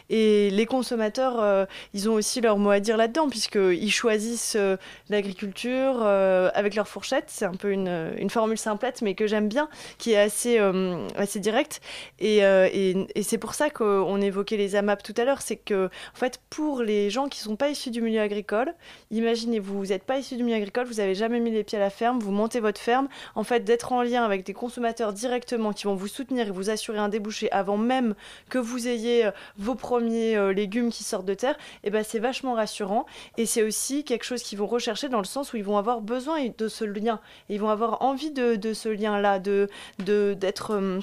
[0.08, 4.76] Et les consommateurs, euh, ils ont aussi leur mot à dire là-dedans, puisqu'ils choisissent euh,
[5.10, 7.24] l'agriculture euh, avec leur fourchette.
[7.28, 11.06] C'est un peu une, une formule simplette, mais que j'aime bien, qui est assez, euh,
[11.16, 11.80] assez directe.
[12.18, 15.42] Et, euh, et, c'est pour ça qu'on évoquait les AMAP tout à l'heure.
[15.42, 18.74] C'est que, en fait, pour les gens qui ne sont pas issus du milieu agricole,
[19.10, 21.80] imaginez, vous n'êtes pas issu du milieu agricole, vous n'avez jamais mis les pieds à
[21.80, 23.08] la ferme, vous montez votre ferme.
[23.34, 26.70] En fait, d'être en lien avec des consommateurs directement qui vont vous soutenir et vous
[26.70, 28.14] assurer un débouché avant même
[28.48, 32.54] que vous ayez euh, vos premiers légumes qui sortent de terre, et ben c'est vachement
[32.54, 33.06] rassurant.
[33.36, 36.00] Et c'est aussi quelque chose qu'ils vont rechercher dans le sens où ils vont avoir
[36.00, 37.20] besoin de ce lien.
[37.48, 41.00] Ils vont avoir envie de ce lien-là, de d'être euh,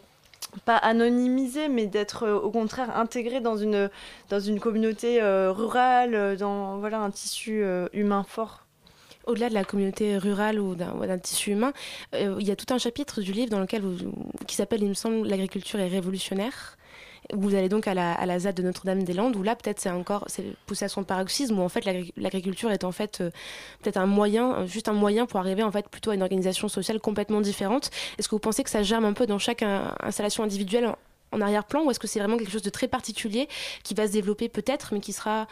[0.65, 3.89] pas anonymisé, mais d'être euh, au contraire intégré dans une,
[4.29, 8.61] dans une communauté euh, rurale, dans voilà, un tissu humain fort.
[9.25, 11.73] Au-delà de la communauté rurale ou d'un tissu humain,
[12.13, 13.97] il y a tout un chapitre du livre dans lequel vous-
[14.45, 16.77] qui s'appelle, il me semble, L'agriculture est révolutionnaire.
[17.33, 20.27] Vous allez donc à la, ZAD de Notre-Dame-des-Landes, où là, peut-être, c'est encore
[20.65, 23.31] poussé à son paroxysme, où en fait, l'agri- l'agriculture est en fait euh,
[23.81, 26.67] peut-être un moyen, euh, juste un moyen pour arriver en fait plutôt à une organisation
[26.67, 27.89] sociale complètement différente.
[28.17, 30.93] Est-ce que vous pensez que ça germe un peu dans chaque euh, installation individuelle
[31.31, 33.49] en arrière-plan, ou est-ce que c'est vraiment quelque chose de très particulier
[33.83, 35.47] qui va se développer peut-être, mais qui sera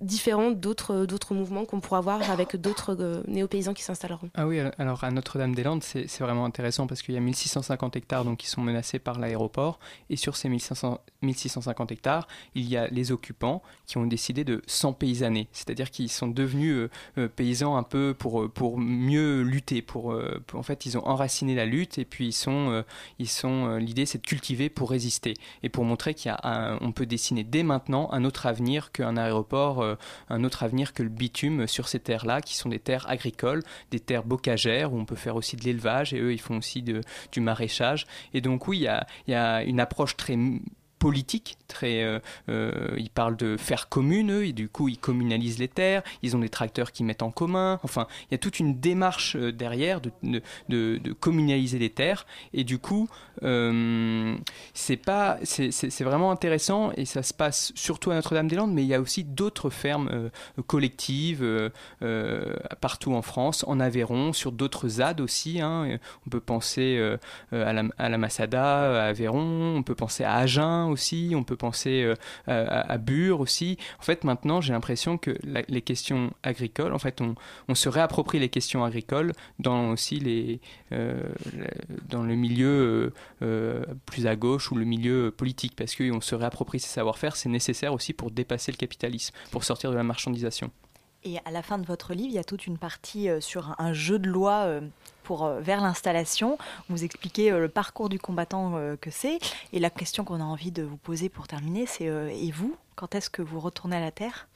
[0.00, 4.30] différent d'autres d'autres mouvements qu'on pourra voir avec d'autres euh, néo-paysans qui s'installeront.
[4.34, 8.38] Ah oui, alors à Notre-Dame-des-Landes, c'est vraiment intéressant parce qu'il y a 1650 hectares donc,
[8.38, 9.78] qui sont menacés par l'aéroport.
[10.08, 14.62] Et sur ces 1500 1650 hectares, il y a les occupants qui ont décidé de
[14.66, 15.48] s'empaysanner.
[15.52, 19.82] C'est-à-dire qu'ils sont devenus euh, euh, paysans un peu pour, euh, pour mieux lutter.
[19.82, 20.14] Pour,
[20.54, 22.84] en fait, ils ont enraciné la lutte et puis ils sont,
[23.18, 26.78] ils sont l'idée c'est de cultiver pour résister et pour montrer qu'il y a un-
[26.80, 29.96] on peut dessiner dès maintenant un autre avenir qu'un aéroport euh,
[30.28, 34.00] un autre avenir que le bitume sur ces terres-là, qui sont des terres agricoles, des
[34.00, 37.00] terres bocagères, où on peut faire aussi de l'élevage, et eux, ils font aussi de-
[37.32, 38.06] du maraîchage.
[38.34, 40.36] Et donc oui, il y a, y a une approche très
[41.00, 45.58] politique, très, euh, euh, ils parlent de faire commune, eux, et du coup ils communalisent
[45.58, 48.60] les terres, ils ont des tracteurs qui mettent en commun, enfin il y a toute
[48.60, 50.12] une démarche euh, derrière de,
[50.68, 53.08] de, communaliser les terres, et du coup
[54.74, 55.00] c'est
[55.42, 59.24] c'est vraiment intéressant, et ça se passe surtout à Notre-Dame-des-Landes, mais il y a aussi
[59.24, 60.30] d'autres fermes
[60.66, 61.70] collectives
[62.82, 67.00] partout en France, en Aveyron, sur d'autres ZAD aussi, hein, on peut penser
[67.52, 70.89] à la, à la Massada, à Aveyron, on peut penser à Agen
[71.34, 72.14] on peut penser euh,
[72.46, 73.78] à, Bure aussi.
[73.98, 75.36] En fait, maintenant, j'ai l'impression que
[75.68, 77.34] les questions agricoles, en fait, on,
[77.74, 80.60] se réapproprie les questions agricoles dans aussi
[80.92, 81.22] euh,
[81.56, 81.66] le-
[82.08, 86.80] dans le milieu euh, plus à gauche ou le milieu politique, parce qu'on se réapproprie
[86.80, 90.70] ces savoir-faire, c'est nécessaire aussi pour dépasser le capitalisme, pour sortir de la marchandisation.
[91.24, 93.74] Et à la fin de votre livre, il y a toute une partie euh, sur
[93.78, 94.80] un- jeu de loi euh,
[95.22, 96.56] pour, euh, vers l'installation.
[96.88, 99.38] Vous expliquez le parcours du combattant que c'est.
[99.72, 103.14] Et la question qu'on a envie de vous poser pour terminer, c'est et vous Quand
[103.14, 104.48] est-ce que vous retournez à la Terre?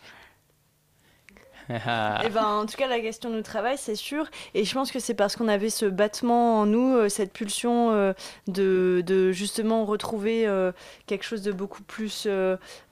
[2.24, 4.27] Eh ben, en tout cas, la question nous travaille, c'est sûr.
[4.55, 7.90] Et je pense que c'est parce qu'on avait ce battement en nous, euh, cette pulsion
[7.92, 8.12] euh,
[8.48, 10.72] de, de justement retrouver euh,
[11.07, 12.27] quelque chose de beaucoup plus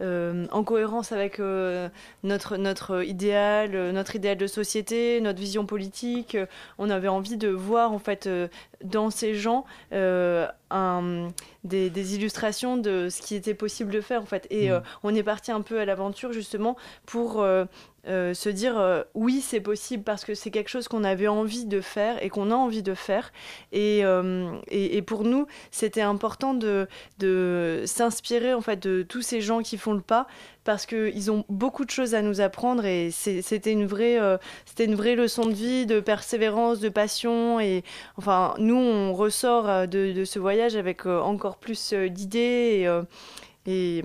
[0.00, 1.38] en cohérence avec
[2.22, 6.36] notre, notre idéal, notre idéal de société, notre vision politique.
[6.78, 8.28] On avait envie de voir, en fait,
[8.84, 11.28] dans ces gens, un-
[11.64, 14.46] des, des illustrations de ce qui était possible de faire, en fait.
[14.50, 14.82] Et Mm.
[15.04, 17.44] on est parti un peu à l'aventure, justement, pour
[18.08, 21.66] euh, se dire euh, oui, c'est possible parce que c'est quelque chose qu'on avait envie
[21.66, 23.32] de faire et qu'on a envie de faire.
[23.70, 26.88] Et, euh, et, pour nous, c'était important de,
[27.20, 30.26] de s'inspirer en fait de tous ces gens qui font le pas
[30.64, 34.18] parce qu'ils ont beaucoup de choses à nous apprendre et c'était une vraie
[34.78, 37.82] une vraie leçon de vie de persévérance de passion et
[38.16, 42.88] enfin nous on ressort de, ce voyage avec encore plus d'idées
[43.66, 44.04] et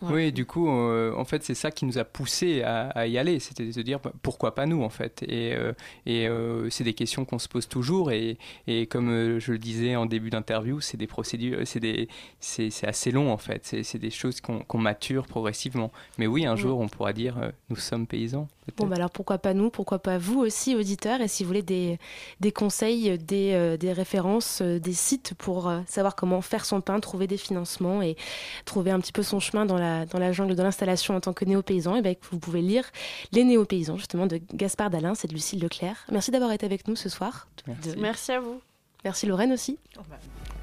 [0.00, 0.12] Ouais.
[0.12, 3.18] Oui, du coup, euh, en fait, c'est ça qui nous a poussé à, à y
[3.18, 3.40] aller.
[3.40, 5.24] C'était de se dire bah, pourquoi pas nous, en fait?
[5.26, 5.72] Et, euh,
[6.06, 8.12] et euh, c'est des questions qu'on se pose toujours.
[8.12, 12.08] Et, et comme je le disais en début d'interview, c'est des procédures, c'est des,
[12.38, 13.62] c'est c'est assez long, en fait.
[13.64, 15.90] C'est c'est des choses qu'on qu'on mature progressivement.
[16.18, 18.48] Mais oui, un jour, on pourra dire nous sommes paysans.
[18.76, 21.62] Bon, bah alors pourquoi pas nous, pourquoi pas vous aussi, auditeurs, et si vous voulez
[21.62, 21.98] des,
[22.40, 26.80] des conseils, des, euh, des références, euh, des sites pour euh, savoir comment faire son
[26.80, 28.16] pain, trouver des financements et
[28.64, 31.32] trouver un petit peu son chemin dans la, dans la jungle de l'installation en tant
[31.32, 32.84] que néo-paysan, et ben, vous pouvez lire
[33.32, 36.06] Les néo-paysans, justement, de Gaspard Dalin, c'est de Lucille Leclerc.
[36.10, 37.48] Merci d'avoir été avec nous ce soir.
[37.66, 37.90] Merci.
[37.94, 38.60] De- merci à vous
[39.04, 39.78] Merci Lorraine aussi.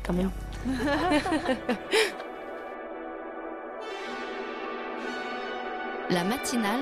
[0.04, 0.30] Quand même.
[6.10, 6.82] La matinale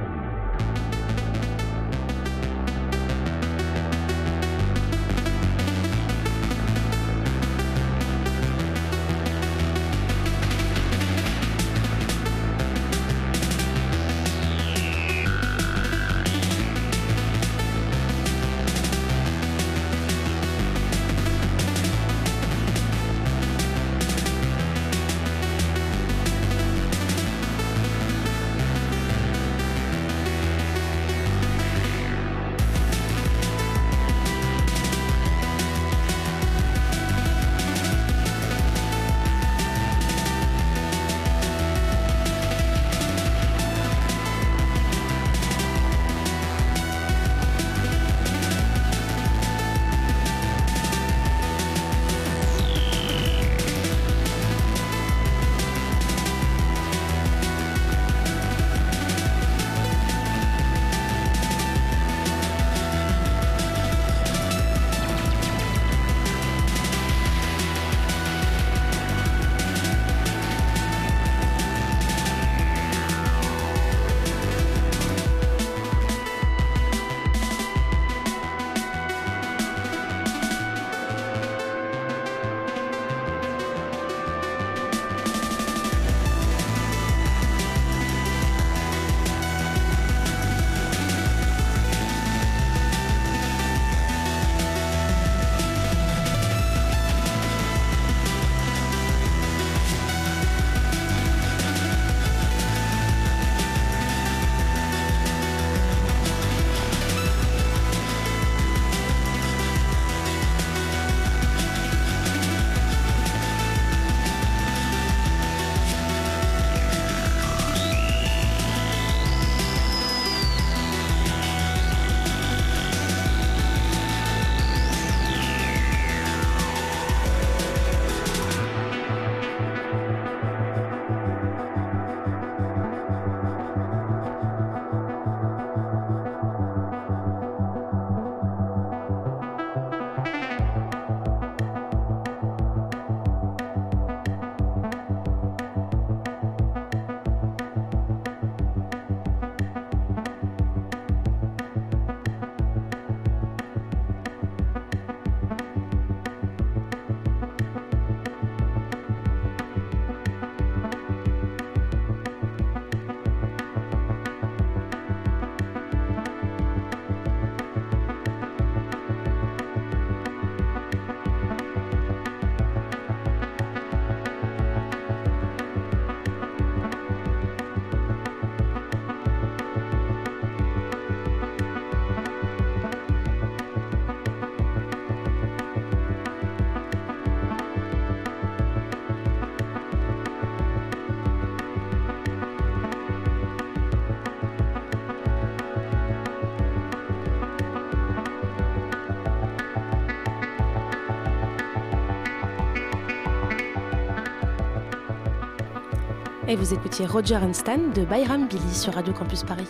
[206.51, 209.69] Et vous écoutiez Roger and Stan de Bayram Billy sur Radio Campus Paris.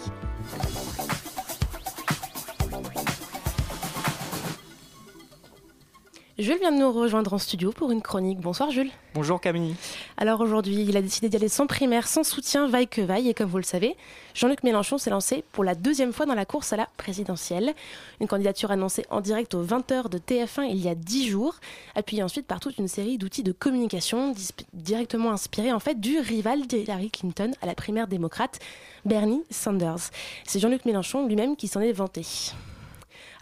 [6.40, 8.40] Jules vient de nous rejoindre en studio pour une chronique.
[8.40, 8.90] Bonsoir Jules.
[9.14, 9.76] Bonjour Camille.
[10.22, 13.28] Alors aujourd'hui, il a décidé d'y aller sans primaire, sans soutien, vaille que vaille.
[13.28, 13.98] Et comme vous le savez,
[14.36, 17.74] Jean-Luc Mélenchon s'est lancé pour la deuxième fois dans la course à la présidentielle.
[18.20, 21.56] Une candidature annoncée en direct aux 20h de TF1 il y a 10 jours,
[21.96, 24.36] appuyée ensuite par toute une série d'outils de communication
[24.74, 28.60] directement inspirés en fait du rival d'Hillary Clinton à la primaire démocrate,
[29.06, 30.12] Bernie Sanders.
[30.46, 32.22] C'est Jean-Luc Mélenchon lui-même qui s'en est vanté.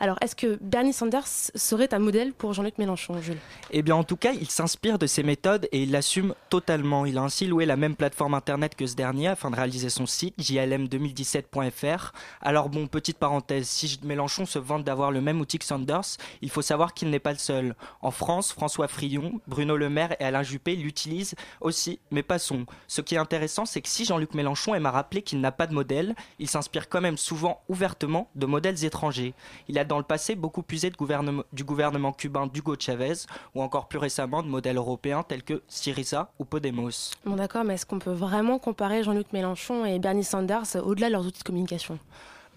[0.01, 3.37] Alors, est-ce que Bernie Sanders serait un modèle pour Jean-Luc Mélenchon, Jules?
[3.71, 7.05] Eh bien, en tout cas, il s'inspire de ses méthodes et il l'assume totalement.
[7.05, 10.05] Il a ainsi loué la même plateforme internet que ce dernier afin de réaliser son
[10.05, 12.13] site, jlm2017.fr.
[12.41, 16.49] Alors, bon, petite parenthèse, si Mélenchon se vante d'avoir le même outil que Sanders, il
[16.49, 17.75] faut savoir qu'il n'est pas le seul.
[18.01, 22.65] En France, François Frillon, Bruno Le Maire et Alain Juppé l'utilisent aussi, mais pas son.
[22.87, 25.67] Ce qui est intéressant, c'est que si Jean-Luc Mélenchon aime à rappeler qu'il n'a pas
[25.67, 29.33] de modèle, il s'inspire quand même souvent ouvertement de modèles étrangers.
[29.67, 33.25] Il a dans le passé beaucoup puisé de gouvernement- du gouvernement cubain d'Hugo Chavez
[33.55, 37.11] ou encore plus récemment de modèles européens tels que Syriza ou Podemos.
[37.25, 41.13] Bon d'accord, mais est-ce qu'on peut vraiment comparer Jean-Luc Mélenchon et Bernie Sanders au-delà de
[41.13, 41.97] leurs outils de communication?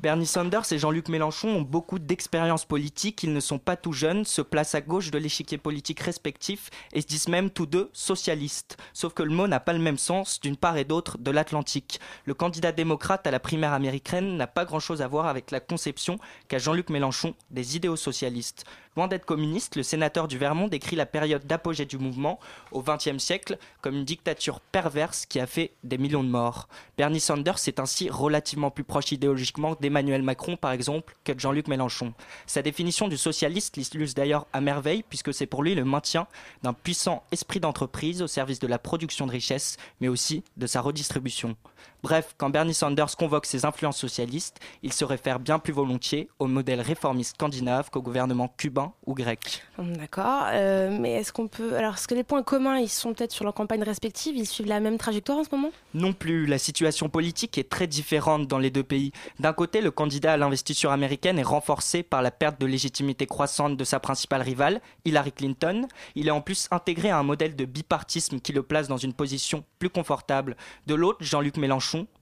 [0.02, 4.24] Bernie Sanders et Jean-Luc Mélenchon ont beaucoup d'expérience politique, ils ne sont pas tout jeunes,
[4.24, 8.78] se placent à gauche de l'échiquier politique respectif et se disent même tous deux socialistes.
[8.94, 12.00] Sauf que le mot n'a pas le même sens d'une part et d'autre de l'Atlantique.
[12.24, 16.18] Le candidat démocrate à la primaire américaine n'a pas grand-chose à voir avec la conception
[16.48, 18.64] qu'a Jean-Luc Mélenchon des idéaux socialistes.
[18.94, 22.38] Loin d'être communiste, le sénateur du Vermont décrit la période d'apogée du mouvement
[22.72, 26.68] au XXe siècle comme une dictature perverse qui a fait des millions de morts.
[26.98, 31.68] Bernie Sanders est ainsi relativement plus proche idéologiquement d'Emmanuel Macron, par exemple, que de Jean-Luc
[31.68, 32.12] Mélenchon.
[32.46, 36.26] Sa définition du socialiste l'illustre d'ailleurs à merveille, puisque c'est pour lui le maintien
[36.62, 40.82] d'un puissant esprit d'entreprise au service de la production de richesses, mais aussi de sa
[40.82, 41.56] redistribution.
[42.02, 46.48] Bref, quand Bernie Sanders convoque ses influences socialistes, il se réfère bien plus volontiers au
[46.48, 49.62] modèle réformiste scandinave qu'au gouvernement cubain ou grec.
[49.78, 51.76] Hum, D'accord, euh, mais est-ce qu'on peut...
[51.76, 54.66] Alors, est-ce que les points communs, ils sont peut-être sur leurs campagnes respectives Ils suivent
[54.66, 55.70] la même trajectoire en ce moment?
[55.94, 59.12] Non plus, la situation politique est très différente dans les deux pays.
[59.38, 63.76] D'un côté, le candidat à l'investiture américaine est renforcé par la perte de légitimité croissante
[63.76, 65.86] de sa principale rivale, Hillary Clinton.
[66.16, 69.12] Il est en plus intégré à un modèle de bipartisme qui le place dans une
[69.12, 70.56] position plus confortable.
[70.86, 71.71] De l'autre, Jean-Luc Mélenchon,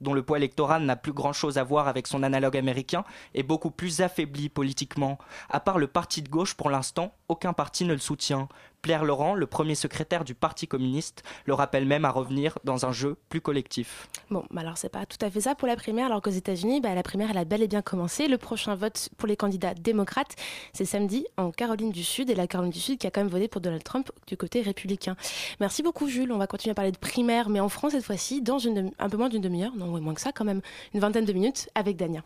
[0.01, 3.71] dont le poids électoral n'a plus grand-chose à voir avec son analogue américain, est beaucoup
[3.71, 5.19] plus affaibli politiquement.
[5.49, 8.49] À part le parti de gauche, pour l'instant, aucun parti ne le soutient.
[8.83, 12.93] Pierre Laurent, le premier secrétaire du Parti communiste, le rappelle même à revenir dans un
[12.93, 14.09] jeu plus collectif.
[14.31, 16.81] Bon, bah alors c'est pas tout à fait ça pour la primaire, alors qu'aux États-Unis,
[16.81, 18.27] bah, la primaire elle a bel et bien commencé.
[18.27, 20.35] Le prochain vote pour les candidats démocrates,
[20.73, 23.31] c'est samedi en Caroline du Sud, et la Caroline du Sud qui a quand même
[23.31, 25.17] voté pour Donald Trump du côté républicain.
[25.61, 28.41] Merci beaucoup Jules, on va continuer à parler de primaire, mais en France cette fois-ci,
[28.41, 30.63] dans une demi- un peu moins d'une demi-heure, non, ouais, moins que ça quand même,
[30.95, 32.23] une vingtaine de minutes avec Dania.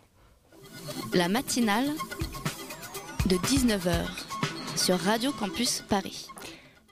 [1.14, 1.86] La matinale
[3.26, 3.90] de 19h
[4.76, 6.26] sur Radio Campus Paris.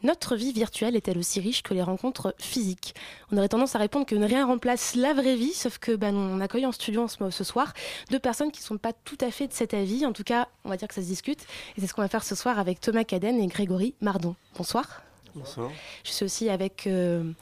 [0.03, 2.95] Notre vie virtuelle est-elle aussi riche que les rencontres physiques?
[3.31, 6.41] On aurait tendance à répondre que rien remplace la vraie vie, sauf que ben, on
[6.41, 7.73] accueille en studio en ce, ce soir
[8.11, 10.07] deux personnes qui ne sont pas tout à fait de cet avis.
[10.07, 11.43] En tout cas, on va dire que ça se discute.
[11.77, 14.37] Et c'est ce qu'on va faire ce soir avec Thomas Caden et Grégory Mardon.
[14.57, 15.03] Bonsoir.
[15.35, 15.71] Bonsoir.
[16.05, 17.33] Je suis aussi avec, euh,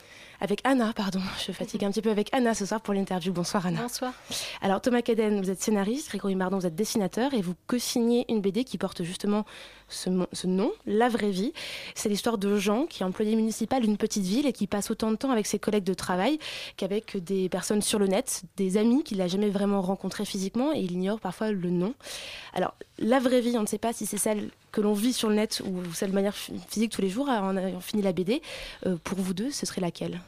[0.40, 1.20] avec Anna, pardon.
[1.46, 3.32] Je fatigue un petit peu avec Anna ce soir pour l'interview.
[3.32, 3.82] Bonsoir Anna.
[3.82, 4.12] Bonsoir.
[4.62, 8.40] Alors Thomas Caden, vous êtes scénariste, Grégory Mardon, vous êtes dessinateur et vous co-signez une
[8.40, 9.44] BD qui porte justement
[9.90, 11.52] ce, nom, La vraie vie.
[11.94, 15.10] C'est l'histoire de Jean qui est employé municipal d'une petite ville et qui passe autant
[15.10, 16.38] de temps avec ses collègues de travail
[16.76, 20.78] qu'avec des personnes sur le net, des amis qu'il n'a jamais vraiment rencontrés physiquement et
[20.80, 21.94] il ignore parfois le nom.
[22.54, 25.28] Alors la vraie vie, on ne sait pas si c'est celle que l'on vit sur
[25.28, 28.12] le net ou celle de manière ph- physique tous les jours en ayant fini la
[28.12, 28.40] BD.
[28.86, 30.20] Euh, pour vous deux, ce serait laquelle?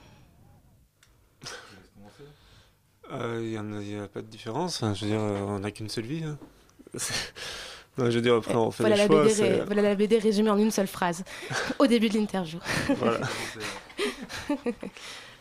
[3.13, 3.61] Euh, Il
[3.91, 4.77] n'y a, pas de différence.
[4.77, 6.25] Enfin, je veux dire, euh, on n'a qu'une seule vie.
[6.25, 6.39] hein.
[7.99, 9.47] non, je veux dire, après, on fait voilà des la, choix.
[9.49, 11.25] BD, voilà la BD résumée en une seule phrase
[11.79, 12.59] au début de l'interview.
[12.97, 13.21] Voilà.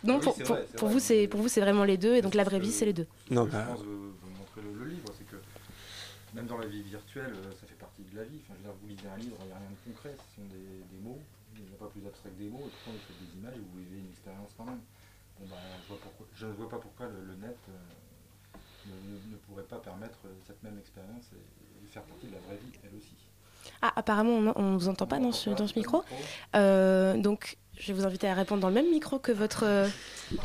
[0.03, 0.43] donc Oui,
[0.77, 2.85] pour, vous c'est pour vous c'est vraiment les deux et donc la vraie vie c'est
[2.85, 3.07] les deux.
[3.29, 5.37] Non, je bah- pense vous, vous montrer le, le livre, c'est que
[6.33, 8.39] même dans la vie virtuelle, euh, ça fait partie de la vie.
[8.43, 10.35] Enfin, je veux dire, vous lisez un livre, il n'y a rien de concret, ce
[10.41, 11.19] sont des, des mots,
[11.55, 13.55] il n'y a pas plus abstrait que des mots, et pourtant vous faites des images
[13.55, 14.81] et vous vivez une expérience quand même.
[15.39, 17.79] Bon, bah, je, vois pourquoi- je ne vois pas pourquoi le, le net euh,
[18.91, 22.55] ne, pourrait pas permettre euh, cette même expérience et, et faire partie de la vraie
[22.55, 23.13] vie, elle aussi.
[23.81, 26.03] Ah apparemment on, on vous entend pas dans ce, dans ce micro.
[26.55, 29.65] Euh, donc Je vais vous inviter à répondre dans le même micro que votre,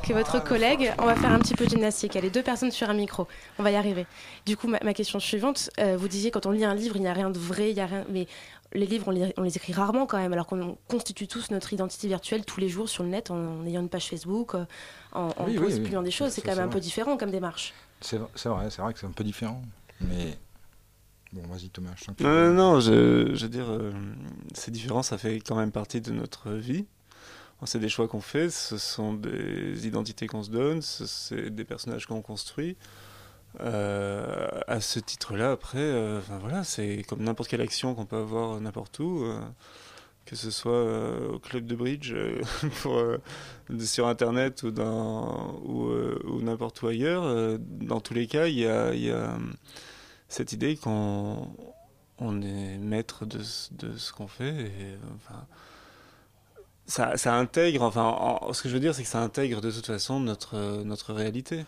[0.02, 0.92] que votre collègue.
[0.98, 2.14] On va faire un petit peu de gymnastique.
[2.14, 3.28] Il y a les deux personnes sur un micro.
[3.58, 4.06] On va y arriver.
[4.46, 7.02] Du coup, ma, ma question suivante, euh, vous disiez quand on lit un livre, il
[7.02, 8.06] n'y a rien de vrai, il y a rien.
[8.08, 8.26] Mais
[8.72, 11.72] les livres, on les, on les écrit rarement quand même, alors qu'on constitue tous notre
[11.74, 14.64] identité virtuelle tous les jours sur le net en, ayant une page Facebook, euh,
[15.12, 15.80] en, en Oui, oui, oui.
[15.80, 16.32] publiant des choses.
[16.32, 16.72] C'est quand même un vrai.
[16.74, 17.74] peu différent comme démarche.
[18.00, 19.60] C'est c'est vrai, c'est vrai que c'est un peu différent.
[20.00, 20.38] Mais
[21.50, 23.92] vas-y Thomas, tu Non, je, veux dire, euh,
[24.54, 26.86] c'est différent, ça fait quand même partie de notre vie.
[27.64, 31.64] C'est des choix qu'on fait, ce sont des identités qu'on se donne, ce- c'est des
[31.64, 32.76] personnages qu'on construit.
[33.60, 38.60] Euh, à ce titre-là, après, euh, voilà, c'est comme n'importe quelle action qu'on peut avoir
[38.60, 39.40] n'importe où, euh,
[40.26, 42.42] que ce soit euh, au club de bridge, euh,
[42.86, 43.16] euh,
[43.80, 44.68] sur Internet ou,
[45.88, 47.24] euh, n'importe où ailleurs.
[47.24, 48.92] euh, dans tous les cas, il y a,
[50.28, 51.48] cette idée qu'on
[52.18, 54.54] on est maître de, ce- de ce qu'on fait.
[54.54, 55.44] Et, enfin,
[56.86, 59.70] ça, ça intègre, enfin, en- ce que je veux dire, c'est que ça intègre de
[59.70, 61.64] toute façon notre, notre réalité.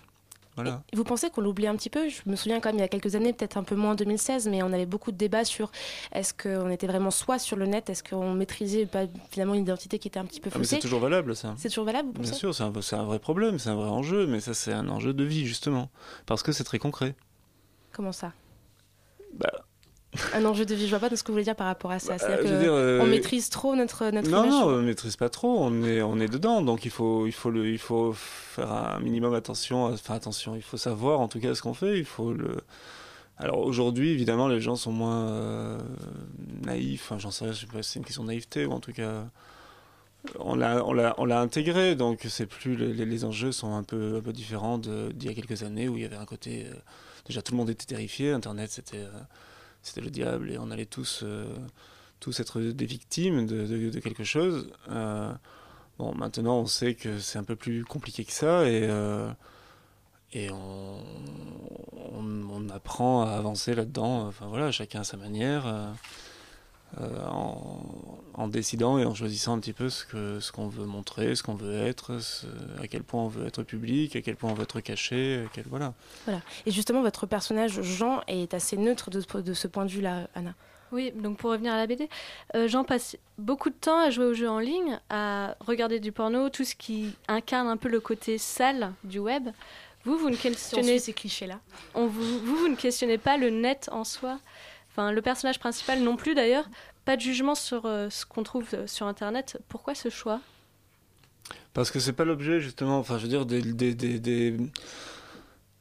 [0.54, 0.82] Voilà.
[0.92, 2.08] Vous pensez qu'on l'oublie un petit peu?
[2.08, 3.94] Je me souviens quand même il y a quelques années, peut-être un peu moins en
[3.94, 5.70] 2016, mais on avait beaucoup de débats sur
[6.10, 10.00] est-ce qu'on était vraiment soi sur le net, est-ce qu'on maîtrisait pas finalement une identité
[10.00, 10.76] qui était un petit peu Ah, mais faussée?
[10.76, 11.54] c'est toujours valable, ça.
[11.58, 13.88] C'est toujours valable, vous Bien sûr, c'est un, c'est un vrai problème, c'est un vrai
[13.88, 15.90] enjeu, mais ça, c'est un enjeu de vie, justement.
[16.26, 17.14] Parce que c'est très concret.
[17.92, 18.32] Comment ça?
[19.34, 19.50] Bah,
[20.34, 21.90] Un enjeu de vie, je vois pas de ce que vous voulez dire par rapport
[21.90, 22.14] à ça.
[22.14, 25.82] Bah, C'est-à-dire euh, maîtrise trop notre, notre non, non, on ne maîtrise pas trop, on
[25.82, 29.34] est, on est dedans, donc il faut, il, faut le, il faut faire un minimum
[29.34, 32.56] attention, enfin attention, il faut savoir en tout cas ce qu'on fait, il faut le...
[33.40, 35.78] Alors aujourd'hui, évidemment, les gens sont moins euh,
[36.64, 38.72] naïfs, enfin, j'en sais rien, je sais pas si c'est une question de naïveté, ou
[38.72, 39.26] en tout cas,
[40.40, 44.78] on l'a, intégré, donc c'est plus, les, les enjeux sont un peu, un peu différents
[44.78, 46.74] d'il y a quelques années où il y avait un côté, euh,
[47.28, 48.98] déjà tout le monde était terrifié, Internet c'était...
[48.98, 49.10] euh,
[49.96, 51.46] le diable et on allait tous, euh,
[52.20, 54.70] tous être des victimes de, quelque chose.
[54.90, 55.32] Euh,
[55.98, 58.86] bon, maintenant on sait que c'est un peu plus compliqué que ça et,
[60.50, 61.00] on
[62.70, 64.26] apprend à avancer là-dedans.
[64.26, 65.94] Enfin voilà, chacun à sa manière.
[67.00, 67.82] Euh, en,
[68.34, 71.42] en décidant et en choisissant un petit peu ce que ce qu'on veut montrer, ce
[71.42, 72.46] qu'on veut être, ce-
[72.82, 75.64] à quel point on veut être public, à quel point on veut être caché, quel,
[75.68, 75.92] voilà.
[76.24, 76.40] Voilà.
[76.66, 80.28] Et justement, votre personnage Jean est assez neutre de, ce- de ce point de vue-là,
[80.34, 80.54] Anna?
[80.90, 82.08] Oui, donc pour revenir à la BD,
[82.54, 86.12] euh, j'en passe beaucoup de temps à jouer aux jeux en ligne, à regarder du
[86.12, 89.50] porno, tout ce qui incarne un peu le côté sale du web.
[90.04, 91.58] Vous, vous ne questionnez ces clichés-là.
[91.94, 94.38] Vous, vous ne questionnez pas le net en soi.
[94.98, 96.68] Le personnage principal non plus d'ailleurs.
[97.04, 99.58] Pas de jugement sur euh, ce qu'on trouve euh, sur Internet.
[99.68, 100.40] Pourquoi ce choix?
[101.72, 103.94] Parce que c'est pas l'objet justement, enfin je veux dire des, des,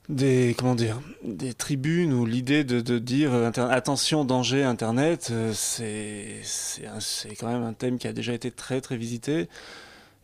[0.09, 6.41] des, comment dire des tribunes où l'idée de, de dire euh, attention danger internet c'est
[6.43, 9.49] c'est quand même un thème qui a déjà été très très visité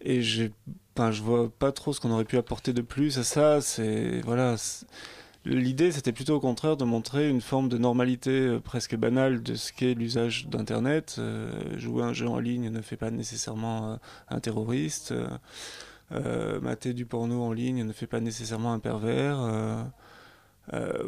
[0.01, 0.53] et j'ai
[0.95, 4.21] enfin, je vois pas trop ce qu'on aurait pu apporter de plus à ça c'est
[4.21, 4.55] voilà
[5.45, 9.55] L'idée, c'était plutôt au contraire de montrer une forme de normalité euh, presque banale de
[9.55, 11.17] ce qu'est l'usage d'Internet.
[11.19, 13.95] Euh, jouer un jeu en ligne ne fait pas nécessairement euh,
[14.29, 15.13] un terroriste.
[16.61, 19.89] Mater du porno en ligne ne fait pas nécessairement un pervers.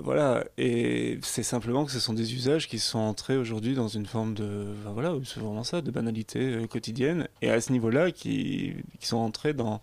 [0.04, 4.08] voilà, et c'est simplement que ce sont des usages qui sont entrés aujourd'hui dans une
[4.08, 9.18] forme de, voilà, c'est vraiment ça, de banalité quotidienne, et à ce niveau-là, qui sont
[9.18, 9.80] entrés dans,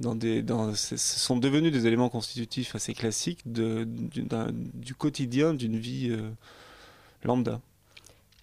[0.00, 6.30] ce sont devenus des éléments constitutifs assez classiques du quotidien d'une vie euh,
[7.22, 7.60] lambda.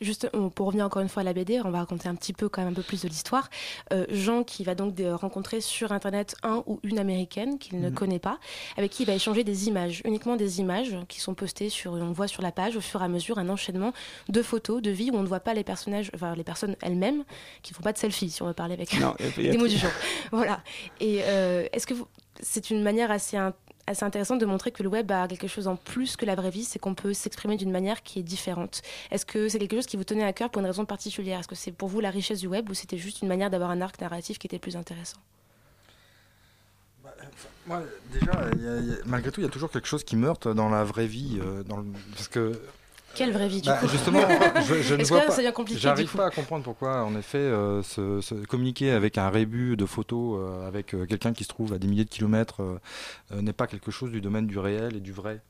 [0.02, 2.34] Juste on- pour revenir encore une fois à la BD, on va raconter un petit
[2.34, 3.50] peu quand même un peu plus de l'histoire.
[3.94, 7.90] Euh, Jean qui va donc de- rencontrer sur internet un ou une américaine qu'il ne
[7.90, 7.94] Mhm.
[7.94, 8.40] connaît pas,
[8.78, 12.12] avec qui il va échanger des images, uniquement des images qui sont postées sur, on
[12.12, 13.94] voit sur la page au fur et à mesure un enchaînement
[14.28, 17.24] de photos, de vie où on ne voit pas les personnages, enfin les personnes elles-mêmes
[17.62, 19.78] qui ne font pas de selfie si on veut parler avec Non, des mots du
[19.78, 19.92] jour.
[20.32, 20.62] voilà.
[21.00, 22.08] Et euh, est-ce que vous-
[22.42, 23.38] c'est une manière assez
[23.88, 26.50] assez intéressante de montrer que le web a quelque chose en plus que la vraie
[26.50, 28.82] vie, c'est qu'on peut s'exprimer d'une manière qui est différente.
[29.12, 31.40] Est-ce que c'est quelque chose qui vous tenait à cœur pour une raison particulière?
[31.40, 33.70] Est-ce que c'est pour vous la richesse du web ou c'était juste une manière d'avoir
[33.72, 35.20] un arc narratif qui était plus intéressant?
[37.68, 38.32] Moi, déjà,
[39.06, 41.40] malgré tout, il y a toujours quelque chose qui meurtre dans la vraie vie.
[41.42, 41.64] euh,
[42.16, 42.60] Parce que.
[43.16, 44.22] Quelle vraie vie, du Bah, coup Justement,
[44.68, 45.76] je, je ne vois que pas.
[45.78, 49.86] J'arrive pas à comprendre pourquoi, en effet, euh, se, se communiquer avec un rébut de
[49.86, 52.62] photos euh, avec euh, quelqu'un qui se trouve à des milliers de kilomètres
[53.34, 55.42] n'est pas quelque chose du domaine du réel et du vrai.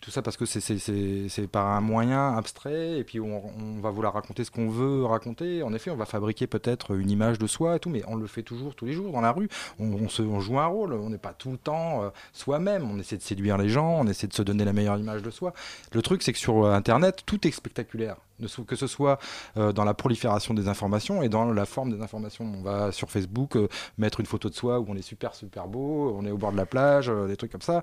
[0.00, 4.44] Tout ça parce que c'est- par un moyen abstrait et puis on, va vouloir raconter
[4.44, 5.62] ce qu'on veut raconter.
[5.62, 8.26] En effet, on va fabriquer peut-être une image de soi et tout, mais on le
[8.26, 9.48] fait toujours tous les jours dans la rue.
[9.78, 12.88] On, se, joue un rôle, on n'est pas tout le temps euh, soi-même.
[12.90, 15.30] On essaie de séduire les gens, on essaie de se donner la meilleure image de
[15.30, 15.52] soi.
[15.92, 18.16] Le truc, c'est que sur euh, Internet, tout est spectaculaire.
[18.40, 19.18] Ne que ce soit
[19.56, 22.44] euh, dans la prolifération des informations et dans la forme des informations.
[22.44, 25.68] On va sur Facebook euh, mettre une photo de soi où on est super super
[25.68, 27.82] beau, on est au bord de la plage, euh, des trucs comme ça.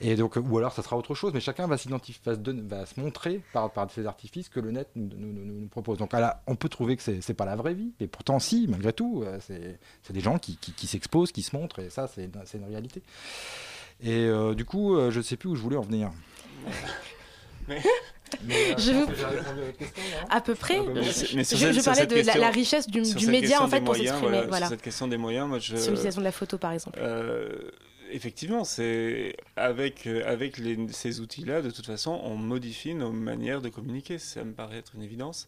[0.00, 3.70] Et donc, ou alors ça sera autre chose, mais chacun va va se, montrer par,
[3.72, 5.98] par ces artifices que le net nous, propose.
[5.98, 6.12] Donc
[6.46, 9.24] on peut trouver que c'est c'est pas la vraie vie, mais pourtant si, malgré tout,
[9.40, 13.02] c'est des gens qui, qui, s'exposent, qui se montrent, et ça c'est une réalité.
[14.02, 16.10] Et du coup, je sais plus où je voulais en venir.
[17.68, 17.82] Mais,
[18.34, 20.78] euh, Je vous- que répondu à votre question, non À peu près.
[20.78, 23.80] Ah, bah, Je, Mais cette- parlais de la, question- la richesse du, média en fait
[23.80, 24.28] pour s'exprimer.
[24.28, 24.66] voilà, Voilà.
[24.66, 25.76] Sur cette question des moyens, moi je.
[25.76, 26.98] Sur l'utilisation de la photo par exemple.
[27.02, 27.48] Euh,
[28.12, 33.60] effectivement, c'est avec, euh, avec les- ces outils-là, de toute façon, on modifie nos manières
[33.60, 34.18] de communiquer.
[34.18, 35.46] Ça me paraît être une évidence.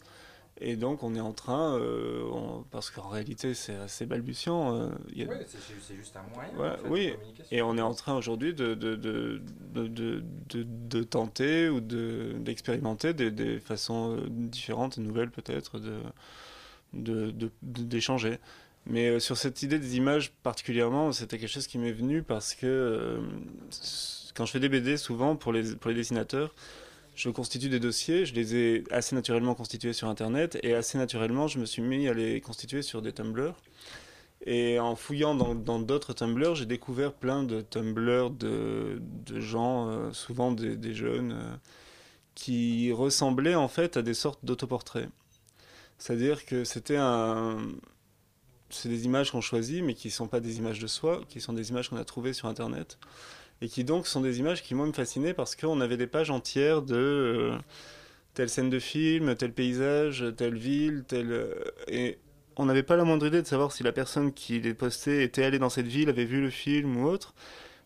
[0.65, 4.77] Et donc, on est en train, euh, on- parce qu'en réalité, c'est assez balbutiant.
[4.77, 7.57] euh, il y a- Ouais, c'est- juste un moyen, Voilà, en fait, de oui, communication.
[7.57, 9.41] et on est en train aujourd'hui de, de, de,
[9.75, 15.99] de, de, tenter ou de- d'expérimenter des, des façons euh, différentes et nouvelles peut-être de,
[16.93, 18.39] de, de- de- d'échanger.
[18.87, 22.67] Mais sur cette idée des images particulièrement, c'était quelque chose qui m'est venu parce que
[22.67, 23.21] euh,
[24.35, 26.55] quand je fais des BD, souvent pour les, pour les dessinateurs,
[27.23, 31.47] je constitue des dossiers, je les ai assez naturellement constitués sur Internet et assez naturellement,
[31.47, 33.55] je me suis mis à les constituer sur des Tumblr.
[34.45, 39.01] Et en fouillant dans d'autres Tumblr, j'ai découvert plein de Tumblr de,
[39.39, 41.57] gens, euh, souvent des, des jeunes, euh,
[42.35, 45.09] qui ressemblaient en fait à des sortes d'autoportraits.
[45.99, 47.69] C'est-à-dire que c'était un.
[48.69, 51.41] C'est des images qu'on choisit, mais qui ne sont pas des images de soi, qui
[51.41, 52.99] sont des images qu'on a trouvées sur Internet.
[53.63, 56.31] Et qui donc sont des images qui, moi, me fascinaient parce qu'on avait des pages
[56.31, 57.59] entières de euh,
[58.35, 61.33] telle scène de film, tel paysage, telle ville, telle.
[61.33, 61.55] euh,
[61.89, 62.19] Et
[62.57, 65.45] on n'avait pas la moindre idée de savoir si la personne qui les postait était
[65.45, 67.35] allée dans cette ville, avait vu le film ou autre.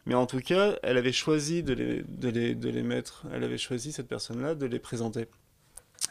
[0.07, 3.24] Mais en tout cas, elle avait choisi de les, de les, de les mettre.
[3.33, 5.27] Elle avait choisi, cette personne-là, de les présenter.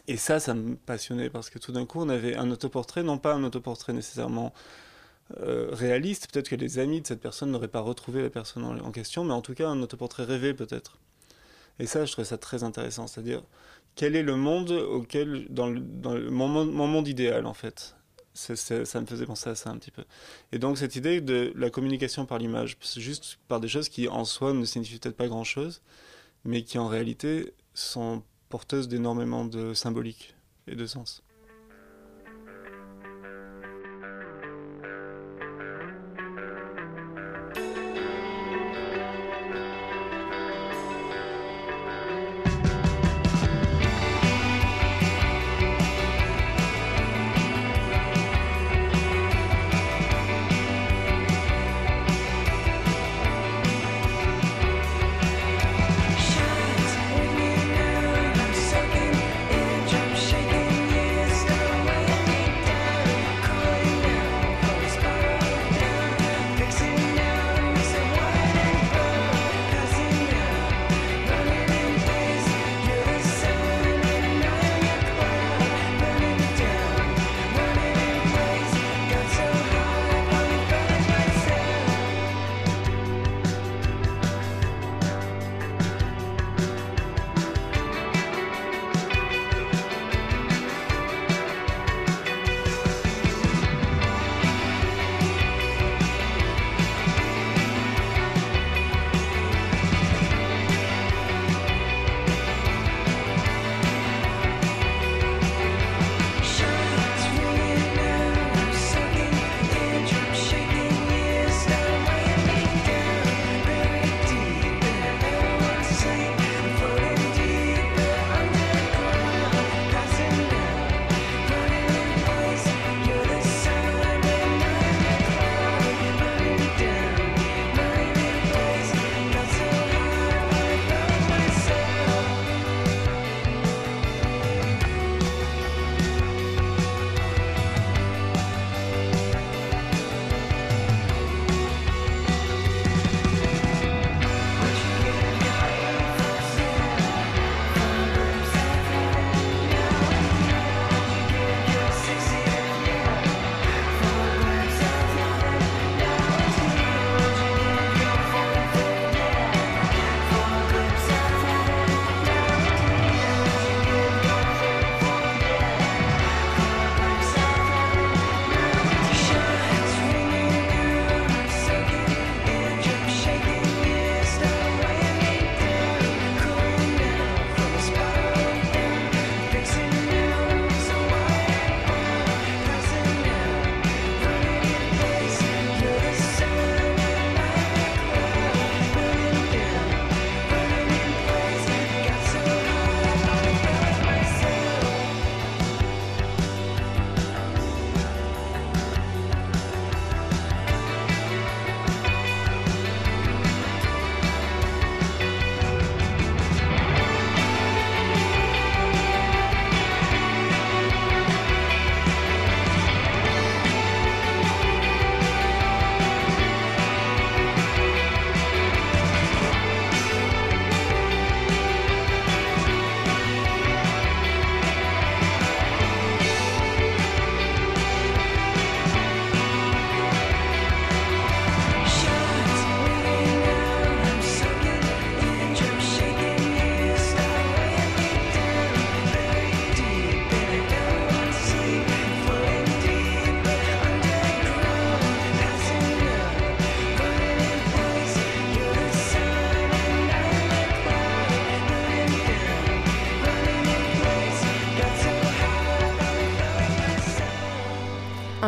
[0.08, 3.18] Et ça, ça me passionnait parce que tout d'un coup, on avait un autoportrait, non
[3.18, 4.54] pas un autoportrait nécessairement
[5.40, 8.92] euh, réaliste, peut-être que les amis de cette personne n'auraient pas retrouvé la personne en,
[8.92, 11.00] question, mais en tout cas un autoportrait rêvé peut-être.
[11.80, 13.44] Et ça, je trouvais ça très intéressant, c'est-à-dire
[13.96, 17.96] quel est le monde auquel, dans, mon, monde- mon monde idéal en fait?
[18.34, 20.04] Ça me faisait penser à ça un petit peu.
[20.52, 24.26] Et donc cette idée de la communication par l'image, juste par des choses qui en
[24.26, 25.82] soi ne signifient peut-être pas grand-chose,
[26.44, 30.36] mais qui en réalité sont porteuses d'énormément de symbolique
[30.68, 31.24] et de sens.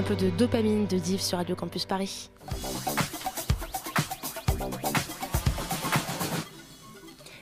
[0.07, 2.29] Peu de dopamine de Div sur Radio Campus Paris.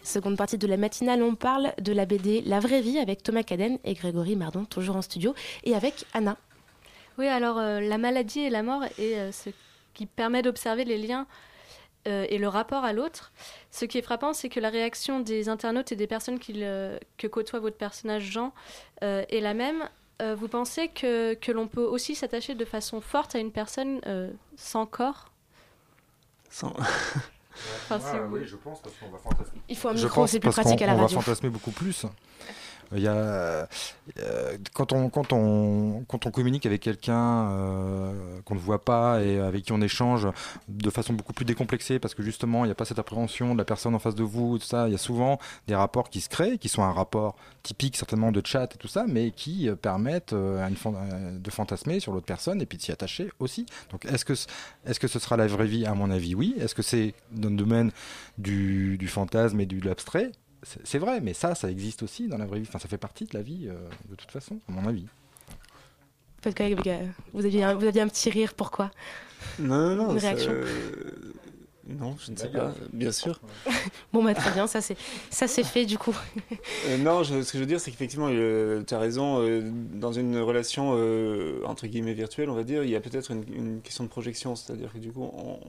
[0.03, 3.43] Seconde partie de la matinale, on parle de la BD La vraie vie avec Thomas
[3.43, 6.37] Caden et Grégory Mardon, toujours en studio, et avec Anna.
[7.19, 9.51] Oui, alors euh, la maladie et la mort est euh, ce
[9.93, 11.27] qui permet d'observer les liens
[12.07, 13.31] euh, et le rapport à l'autre.
[13.69, 17.59] Ce qui est frappant, c'est que la réaction des internautes et des personnes que côtoie
[17.59, 18.53] votre personnage Jean
[19.01, 19.87] est la même.
[20.21, 23.99] Euh, vous pensez que, que l'on peut aussi s'attacher de façon forte à une personne
[24.05, 25.31] euh, sans corps?
[26.49, 26.73] Sans-
[27.89, 29.59] Enfin, oui, je pense parce qu'on va fantasmer.
[29.69, 31.17] Il faut un Je micro, c'est plus pratique à la on radio.
[31.17, 32.05] va fantasmer beaucoup plus.
[33.03, 39.81] Euh, quand, on, communique avec quelqu'un euh, qu'on ne voit pas et avec qui on
[39.81, 40.27] échange
[40.67, 43.57] de façon beaucoup plus décomplexée, parce que justement, il n'y a pas cette appréhension de
[43.57, 46.21] la personne en face de vous, tout ça, il y a souvent des rapports qui
[46.21, 49.69] se créent, qui sont un rapport typique certainement de chat et tout ça, mais qui
[49.69, 53.65] euh, permettent de fantasmer sur l'autre personne et puis de s'y attacher aussi.
[53.91, 55.85] Donc est-ce que, ce sera la vraie vie?
[55.85, 56.55] À mon avis, oui.
[56.59, 57.91] Est-ce que c'est dans le domaine
[58.37, 60.31] du fantasme et de l'abstrait?
[60.83, 62.65] C'est vrai, mais ça, ça existe aussi dans la vraie vie.
[62.67, 63.73] Enfin, ça fait partie de la vie, euh,
[64.09, 65.05] de toute façon, à mon avis.
[66.41, 66.99] Faites quoi, les gars
[67.33, 68.91] vous aviez, un, vous aviez un petit rire, pourquoi?
[69.59, 70.53] Non, non, Une ça- réaction
[71.87, 73.39] Non, je ne sais pas, bien sûr.
[74.13, 74.97] Bon, bah très bien, ça c'est
[75.29, 76.15] ça c'est fait du coup.
[76.87, 79.61] Euh, non, je- ce que je veux dire, c'est qu'effectivement, tu as raison, euh,
[79.93, 83.43] dans une relation euh, entre guillemets virtuelle, on va dire, il y a peut-être une,
[83.53, 85.59] une question de projection, c'est-à-dire que du coup, on,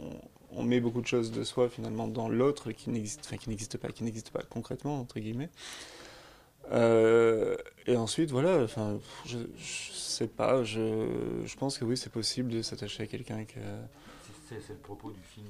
[0.57, 3.77] on met beaucoup de choses de soi finalement dans l'autre qui n'existe, enfin, qui n'existe
[3.79, 5.51] pas, qui n'existe pas concrètement entre guillemets.
[6.73, 11.07] Euh, et ensuite, voilà, enfin, je, je sais pas, je,
[11.45, 13.61] je pense que oui, c'est possible de s'attacher à quelqu'un que.
[14.49, 15.47] C'est le propos du film.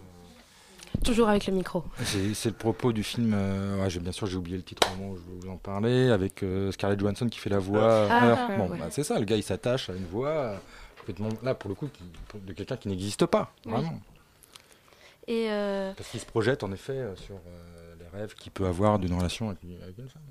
[1.04, 1.84] Toujours avec le micro.
[2.04, 3.32] C'est c'est le propos du film.
[3.34, 5.56] euh, ouais, j'ai- bien sûr, j'ai oublié le titre au moment où je vous en
[5.58, 8.06] parlais, avec euh, Scarlett Johansson qui fait la voix.
[8.10, 8.78] Ah, ah, bon, ouais.
[8.78, 10.56] bah, c'est ça, le gars il s'attache à une voix euh,
[10.98, 11.28] complètement.
[11.42, 13.72] Là, pour le coup, qui- pour- de quelqu'un qui n'existe pas, Oui.
[13.72, 14.00] vraiment.
[15.28, 18.66] Et euh, Parce qu'il se projette en effet euh, sur euh, les rêves qu'il peut
[18.66, 20.22] avoir d'une relation avec, une- avec une femme.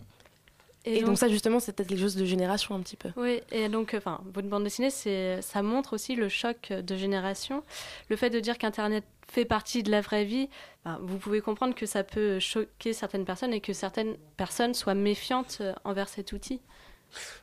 [0.87, 3.09] Et, donc, ça justement, c'est peut-être quelque chose de génération un petit peu.
[3.17, 7.63] Oui, et donc, enfin, votre bande dessinée, c'est, ça montre aussi le choc de génération.
[8.09, 10.47] Le fait de dire qu'Internet fait partie de la vraie vie,
[10.85, 14.93] ben, vous pouvez comprendre que ça peut choquer certaines personnes et que certaines personnes soient
[14.93, 16.61] méfiantes envers cet outil.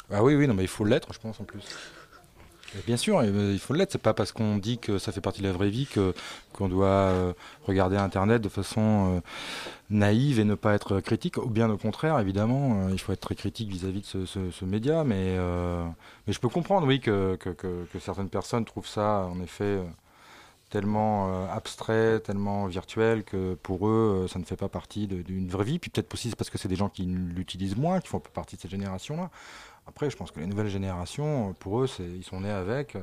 [0.08, 1.64] Ah oui, oui, non, mais il faut l'être, je pense, en plus.
[2.74, 3.92] Et bien sûr, euh, il faut l'être.
[3.92, 6.14] C'est pas parce qu'on dit que ça fait partie de la vraie vie que
[6.52, 7.32] qu'on doit euh,
[7.66, 9.20] regarder Internet de façon euh,
[9.90, 11.38] naïve et ne pas être critique.
[11.38, 15.04] Ou bien au contraire, évidemment, euh, il faut être très critique vis-à-vis de ce, média.
[15.04, 15.84] Mais, euh,
[16.26, 19.84] mais je peux comprendre, oui, que, que, que- certaines personnes trouvent ça, en effet, euh,
[20.72, 25.48] tellement euh, abstrait, tellement virtuel que pour eux, euh, ça ne fait pas partie d'une
[25.48, 25.78] vraie vie.
[25.78, 28.30] Puis peut-être aussi c'est parce que c'est des gens qui l'utilisent moins, qui font pas
[28.32, 29.30] partie de cette génération-là.
[29.86, 32.96] Après, je pense que les nouvelles générations, pour eux, ils sont nés avec.
[32.96, 33.00] euh,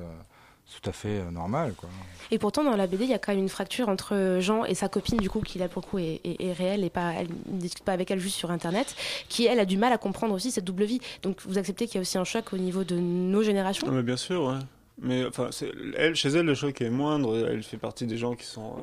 [0.72, 1.89] c'est tout à fait euh, normal, quoi.
[2.30, 4.76] Et pourtant, dans la BD, il y a quand même une fracture entre Jean et
[4.76, 7.11] sa copine, du coup, qui là pour le coup est, est- est réelle et pas,
[7.13, 8.95] elle ne discute pas avec elle juste sur Internet,
[9.30, 10.99] qui elle a du mal à comprendre aussi cette double vie.
[11.24, 13.88] Donc vous acceptez qu'il y a aussi un choc au niveau de nos générations?
[13.88, 14.59] Non, mais bien sûr, ouais.
[15.01, 15.49] Mais enfin,
[15.97, 17.47] elle, chez elle, le choc est moindre.
[17.47, 18.75] Elle fait partie des gens qui sont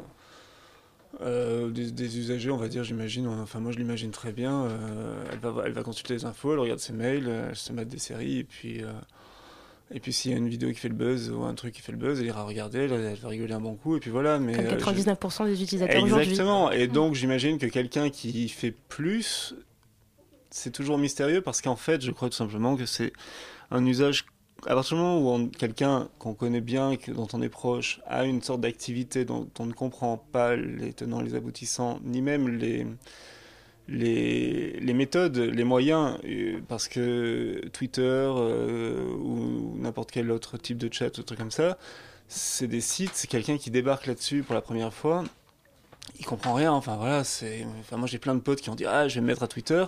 [1.20, 3.26] euh, euh, des, des usagers, on va dire, j'imagine.
[3.26, 4.64] Enfin, moi, je l'imagine très bien.
[4.64, 7.84] Euh, elle, va, elle va consulter les infos, elle regarde ses mails, elle se met
[7.84, 8.82] des séries, et puis.
[8.82, 8.92] euh,
[9.94, 11.80] et puis s'il y a une vidéo qui fait le buzz ou un truc qui
[11.80, 14.10] fait le buzz, elle ira regarder, elle, elle va rigoler un bon coup, et puis
[14.10, 14.40] voilà.
[14.40, 16.30] Mais, Comme euh, je- 99% des utilisateurs aujourd'hui.
[16.30, 16.72] Exactement.
[16.72, 19.54] Et donc, j'imagine que quelqu'un qui fait plus,
[20.50, 23.12] c'est toujours mystérieux parce qu'en fait, je crois tout simplement que c'est
[23.70, 24.26] un usage.
[24.64, 28.24] À partir du moment où quelqu'un qu'on connaît bien, que- dont on est proche, a
[28.24, 32.86] une sorte d'activité dont on ne comprend pas les tenants, les aboutissants, ni même les,
[33.88, 40.78] les, les méthodes, les moyens, euh, parce que Twitter euh, ou n'importe quel autre type
[40.78, 41.78] de chat ou truc comme ça,
[42.28, 45.22] c'est des sites, c'est quelqu'un qui débarque là-dessus pour la première fois,
[46.18, 46.72] il comprend rien.
[46.72, 47.66] Enfin voilà, c'est.
[47.80, 49.48] Enfin moi j'ai plein de potes qui ont dit ah je vais me mettre à
[49.48, 49.84] Twitter.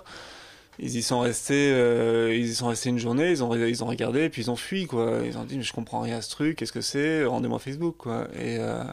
[0.80, 3.86] Ils y sont restés, euh, ils y sont restés une journée, ils ont ils ont
[3.88, 5.20] regardé et puis ils ont fui quoi.
[5.24, 7.24] Ils ont dit mais je comprends rien à ce truc, qu'est-ce que c'est?
[7.24, 8.28] Rendez-moi Facebook quoi.
[8.34, 8.84] Et euh,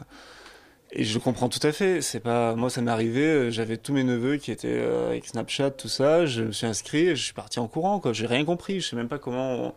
[0.92, 2.00] et je comprends tout à fait.
[2.00, 3.22] C'est pas moi ça m'est arrivé.
[3.22, 6.26] euh, J'avais tous mes neveux qui étaient avec Snapchat tout ça.
[6.26, 8.12] Je me suis inscrit, et je suis parti en courant quoi.
[8.12, 8.80] J'ai rien compris.
[8.80, 9.74] Je sais même pas comment.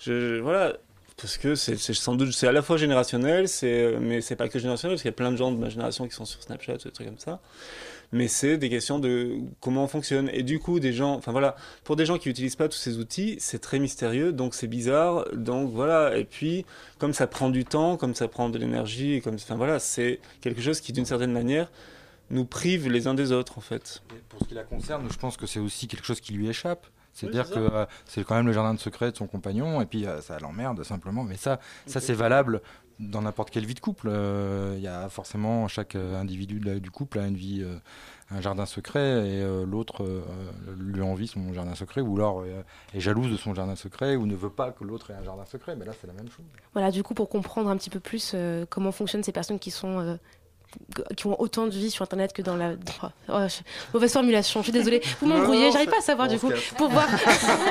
[0.00, 0.74] je, voilà.
[1.16, 4.58] Parce que c'est sans doute c'est à la fois générationnel, c'est mais c'est pas que
[4.58, 6.78] générationnel parce qu'il y a plein de gens de ma génération qui sont sur Snapchat,
[6.78, 7.40] des trucs comme ça.
[8.12, 10.28] Mais c'est des questions de comment on fonctionne.
[10.34, 12.98] Et du coup, des gens, enfin voilà, pour des gens qui n'utilisent pas tous ces
[12.98, 16.16] outils, c'est très mystérieux, donc c'est bizarre, donc voilà.
[16.18, 16.66] Et puis,
[16.98, 20.20] comme ça prend du temps, comme ça prend de l'énergie, et comme, enfin voilà, c'est
[20.42, 21.70] quelque chose qui, d'une certaine manière,
[22.28, 24.02] nous prive les uns des autres, en fait.
[24.14, 26.48] Et pour ce qui la concerne, je pense que c'est aussi quelque chose qui lui
[26.48, 26.86] échappe.
[27.14, 29.86] C'est-à-dire c'est que euh, c'est quand même le jardin de secret de son compagnon, et
[29.86, 31.24] puis euh, ça l'emmerde simplement.
[31.24, 32.62] Mais ça, ça c'est valable
[33.02, 34.08] dans n'importe quelle vie de couple.
[34.10, 37.76] Euh, Il y a forcément chaque euh, individu du couple a une vie, euh,
[38.30, 40.24] un jardin secret, et l'autre
[40.78, 42.44] lui envie son jardin secret, ou alors
[42.94, 45.44] est jalouse de son jardin secret, ou ne veut pas que l'autre ait un jardin
[45.44, 45.76] secret.
[45.76, 46.46] Mais là, c'est la même chose.
[46.72, 48.34] Voilà, du coup, pour comprendre un petit peu plus
[48.70, 50.18] comment fonctionnent ces personnes qui sont.
[51.16, 52.72] Qui ont autant de vie sur internet que dans la
[53.28, 53.62] oh, je-
[53.94, 55.02] mauvaise formulation je suis désolée.
[55.20, 57.08] Vous m'embrouillez j'arrive pas à savoir du coup pour voir.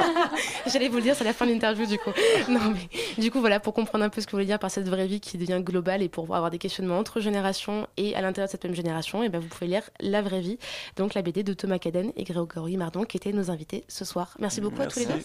[0.67, 2.11] J'allais vous le dire c'est la fin de l'interview du coup.
[2.49, 2.89] Non mais
[3.21, 5.07] du coup voilà pour comprendre un peu ce que vous voulez dire par cette vraie
[5.07, 8.51] vie qui devient globale et pour avoir des questionnements entre générations et à l'intérieur de
[8.51, 10.57] cette même génération et ben vous pouvez lire la vraie vie
[10.95, 14.35] donc la BD de Thomas Caden et Grégory Mardon qui étaient nos invités ce soir.
[14.39, 15.19] Merci beaucoup à tous les deux.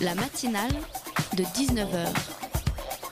[0.00, 0.72] La matinale
[1.36, 2.08] de 19h,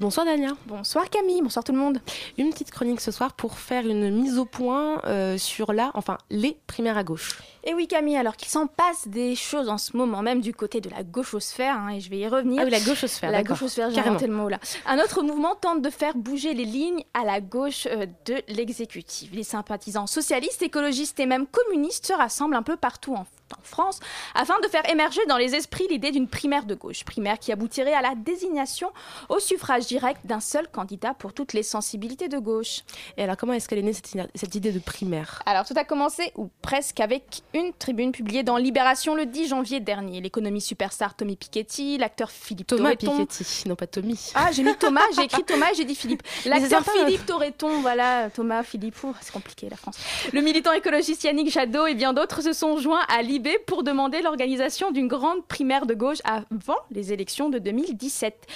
[0.00, 0.50] Bonsoir Dania.
[0.66, 2.00] Bonsoir Camille, bonsoir tout le monde.
[2.36, 6.18] Une petite chronique ce soir pour faire une mise au point euh, sur la, enfin
[6.30, 7.36] les primaires à gauche.
[7.64, 10.80] Et oui Camille, alors qu'il s'en passe des choses en ce moment même du côté
[10.80, 12.60] de la gauchosphère, hein, et je vais y revenir.
[12.62, 14.60] Ah oui, la gauchosphère, La gauchosphère, j'ai inventé le mot là.
[14.86, 19.30] Un autre mouvement tente de faire bouger les lignes à la gauche euh, de l'exécutif.
[19.32, 23.98] Les sympathisants socialistes, écologistes et même communistes se rassemblent un peu partout en, en France
[24.36, 27.04] afin de faire émerger dans les esprits l'idée d'une primaire de gauche.
[27.04, 28.92] Primaire qui aboutirait à la désignation
[29.28, 32.82] au suffrage direct d'un seul candidat pour toutes les sensibilités de gauche.
[33.16, 35.42] Et alors comment est-ce qu'elle est née cette, cette idée de primaire?
[35.46, 39.80] Alors tout a commencé, ou presque, avec une tribune publiée dans Libération le 10 janvier
[39.80, 40.20] dernier.
[40.20, 43.24] L'économie superstar Tommy Piketty, l'acteur Philippe Thomas Torreton.
[43.24, 44.32] Piketty, non pas Tommy.
[44.34, 46.22] Ah, j'ai mis Thomas, j'ai écrit Thomas j'ai dit Philippe.
[46.44, 49.98] L'acteur Philippe Torreton, voilà, Thomas, Philippe, c'est compliqué la France.
[50.32, 54.20] Le militant écologiste Yannick Jadot et bien d'autres se sont joints à Libé pour demander
[54.20, 58.46] l'organisation d'une grande primaire de gauche avant les élections de 2017.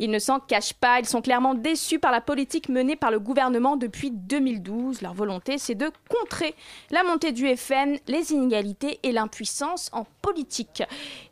[0.00, 3.20] Ils ne s'en cachent pas, ils sont clairement déçus par la politique menée par le
[3.20, 5.02] gouvernement depuis 2012.
[5.02, 6.54] Leur volonté, c'est de contrer
[6.90, 10.82] la montée du FN, les inégalités et l'impuissance en politique.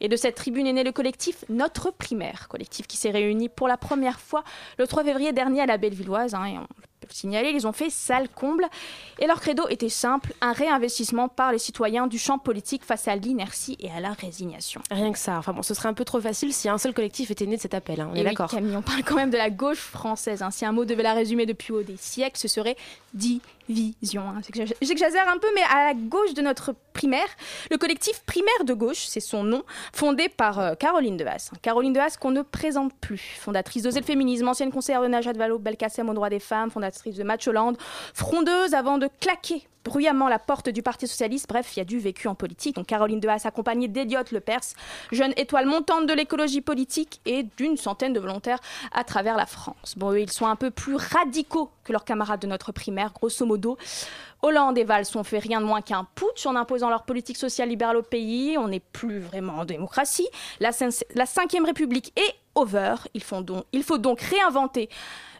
[0.01, 3.69] Et de cette tribune est né le collectif Notre Primaire, collectif qui s'est réuni pour
[3.69, 4.45] la première fois
[4.79, 6.35] le 3 février dernier à la Bellevilloise.
[6.35, 6.67] hein,
[7.15, 8.67] signaler, ils ont fait salle comble.
[9.19, 13.17] Et leur credo était simple, un réinvestissement par les citoyens du champ politique face à
[13.17, 14.81] l'inertie et à la résignation.
[14.91, 15.39] Rien que ça.
[15.39, 17.61] Enfin bon, ce serait un peu trop facile si un seul collectif était né de
[17.63, 18.01] cet appel.
[18.01, 18.51] hein, On Et est oui, d'accord.
[18.51, 20.43] Camille, on parle quand même de la gauche française.
[20.43, 20.51] hein.
[20.51, 22.77] Si un mot devait la résumer depuis haut des siècles, ce serait
[23.69, 24.23] division.
[24.23, 24.41] hein.
[24.81, 27.29] J'exagère un peu, mais à la gauche de notre primaire,
[27.71, 29.63] le collectif Primaire de gauche, c'est son nom,
[29.93, 31.51] fondé par euh, Caroline Dehaas.
[31.63, 33.37] Caroline Dehaas qu'on ne présente plus.
[33.41, 37.17] Fondatrice d'Oser le féminisme, ancienne conseillère de Najat Vallaud Belkacem aux droits des femmes, fondatrice
[37.17, 37.77] de Match Hollande,
[38.15, 41.49] frondeuse avant de claquer bruyamment la porte du Parti Socialiste.
[41.49, 42.77] Bref, il y a du vécu en politique.
[42.77, 44.75] Donc Caroline Dehaas accompagnée d'Eliott Lepers,
[45.13, 48.59] jeune étoile montante de l'écologie politique et d'une centaine de volontaires
[48.93, 49.95] à travers la France.
[49.97, 53.47] Bon, eux, ils sont un peu plus radicaux que leurs camarades de notre primaire, grosso
[53.47, 53.79] modo.
[54.43, 57.71] Hollande et Valls ont fait rien de moins qu'un putsch en imposant leur politique sociale
[57.71, 58.57] libérale au pays.
[58.57, 60.29] On n'est plus vraiment en démocratie.
[60.61, 62.95] La, cin- la Cinquième République est over.
[63.15, 64.89] Il faut donc, il faut donc réinventer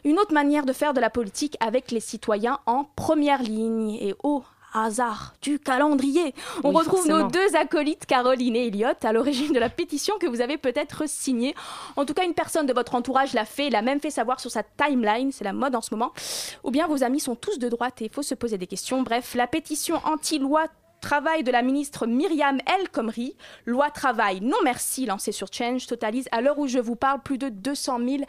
[0.03, 3.91] une autre manière de faire de la politique avec les citoyens en première ligne.
[4.01, 4.43] Et au
[4.73, 9.59] hasard du calendrier, on Oui, retrouve nos deux acolytes, Caroline et Elliot, à l'origine de
[9.59, 11.55] la pétition que vous avez peut-être signée.
[11.95, 14.51] En tout cas, une personne de votre entourage l'a fait, l'a même fait savoir sur
[14.51, 16.11] sa timeline, c'est la mode en ce moment.
[16.63, 19.01] Ou bien vos amis sont tous de droite et il faut se poser des questions.
[19.01, 20.65] Bref, la pétition anti-loi
[21.01, 23.35] Travail de la ministre Myriam El Khomri,
[23.65, 27.37] loi travail non merci lancée sur Change, totalise à l'heure où je vous parle plus
[27.37, 28.23] de 200 000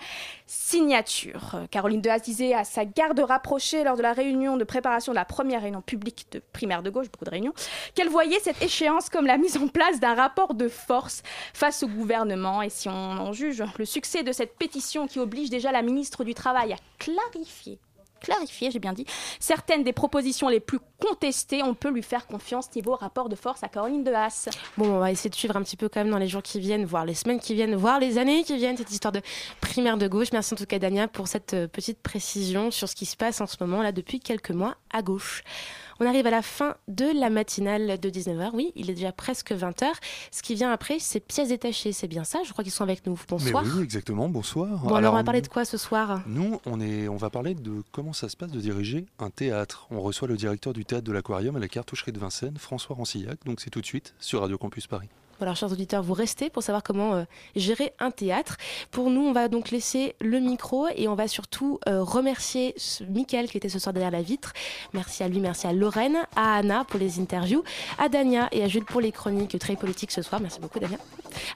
[0.46, 1.56] signatures.
[1.72, 5.24] Caroline Dehaas disait à sa garde rapprochée lors de la réunion de préparation de la
[5.24, 7.54] première réunion publique de primaire de gauche, beaucoup de réunions,
[7.96, 11.88] qu'elle voyait cette échéance comme la mise en place d'un rapport de force face au
[11.88, 12.62] gouvernement.
[12.62, 16.22] Et si on en juge le succès de cette pétition qui oblige déjà la ministre
[16.22, 17.80] du Travail à clarifier
[18.20, 19.06] clarifier, j'ai bien dit,
[19.38, 23.62] certaines des propositions les plus contestées, on peut lui faire confiance niveau rapport de force
[23.62, 24.48] à Caroline Dehaas.
[24.76, 26.60] Bon, on va essayer de suivre un petit peu quand même dans les jours qui
[26.60, 29.22] viennent, voire les semaines qui viennent, voire les années qui viennent, cette histoire de
[29.60, 30.28] primaire de gauche.
[30.32, 33.40] Merci en tout cas, Dania, pour cette euh, petite précision sur ce qui se passe
[33.40, 35.42] en ce moment, là, depuis quelques mois, à gauche.
[36.02, 38.52] On arrive à la fin de la matinale de 19h.
[38.54, 39.84] Oui, il est déjà presque 20h.
[40.30, 41.92] Ce qui vient après, c'est pièces détachées.
[41.92, 43.20] C'est bien ça Je crois qu'ils sont avec nous.
[43.28, 43.62] Bonsoir.
[43.64, 44.30] Mais oui, exactement.
[44.30, 44.78] Bonsoir.
[44.78, 46.22] Bon, alors, on va parler de quoi ce soir?
[46.26, 49.88] Nous, on, est, on va parler de comment ça se passe de diriger un théâtre.
[49.90, 53.44] On reçoit le directeur du théâtre de l'Aquarium à la cartoucherie de Vincennes, François Rancillac.
[53.44, 55.10] Donc c'est tout de suite sur Radio Campus Paris.
[55.40, 57.24] Voilà, chers auditeurs, vous restez pour savoir comment euh,
[57.56, 58.58] gérer un théâtre.
[58.90, 62.74] Pour nous, on va donc laisser le micro et on va surtout euh, remercier
[63.08, 64.52] Mickaël qui était ce soir derrière la vitre.
[64.92, 67.64] Merci à lui, merci à Lorraine, à Anna pour les interviews,
[67.98, 70.42] à Dania et à Jules pour les chroniques très politiques ce soir.
[70.42, 70.98] Merci beaucoup, Dania.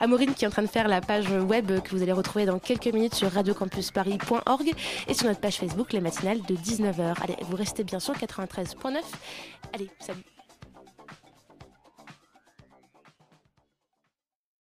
[0.01, 2.47] À Maureen qui est en train de faire la page web que vous allez retrouver
[2.47, 4.73] dans quelques minutes sur radiocampusparis.org
[5.09, 7.17] et sur notre page Facebook, les matinales de 19h.
[7.23, 8.97] Allez, vous restez bien sûr 93.9.
[9.75, 10.34] Allez, salut.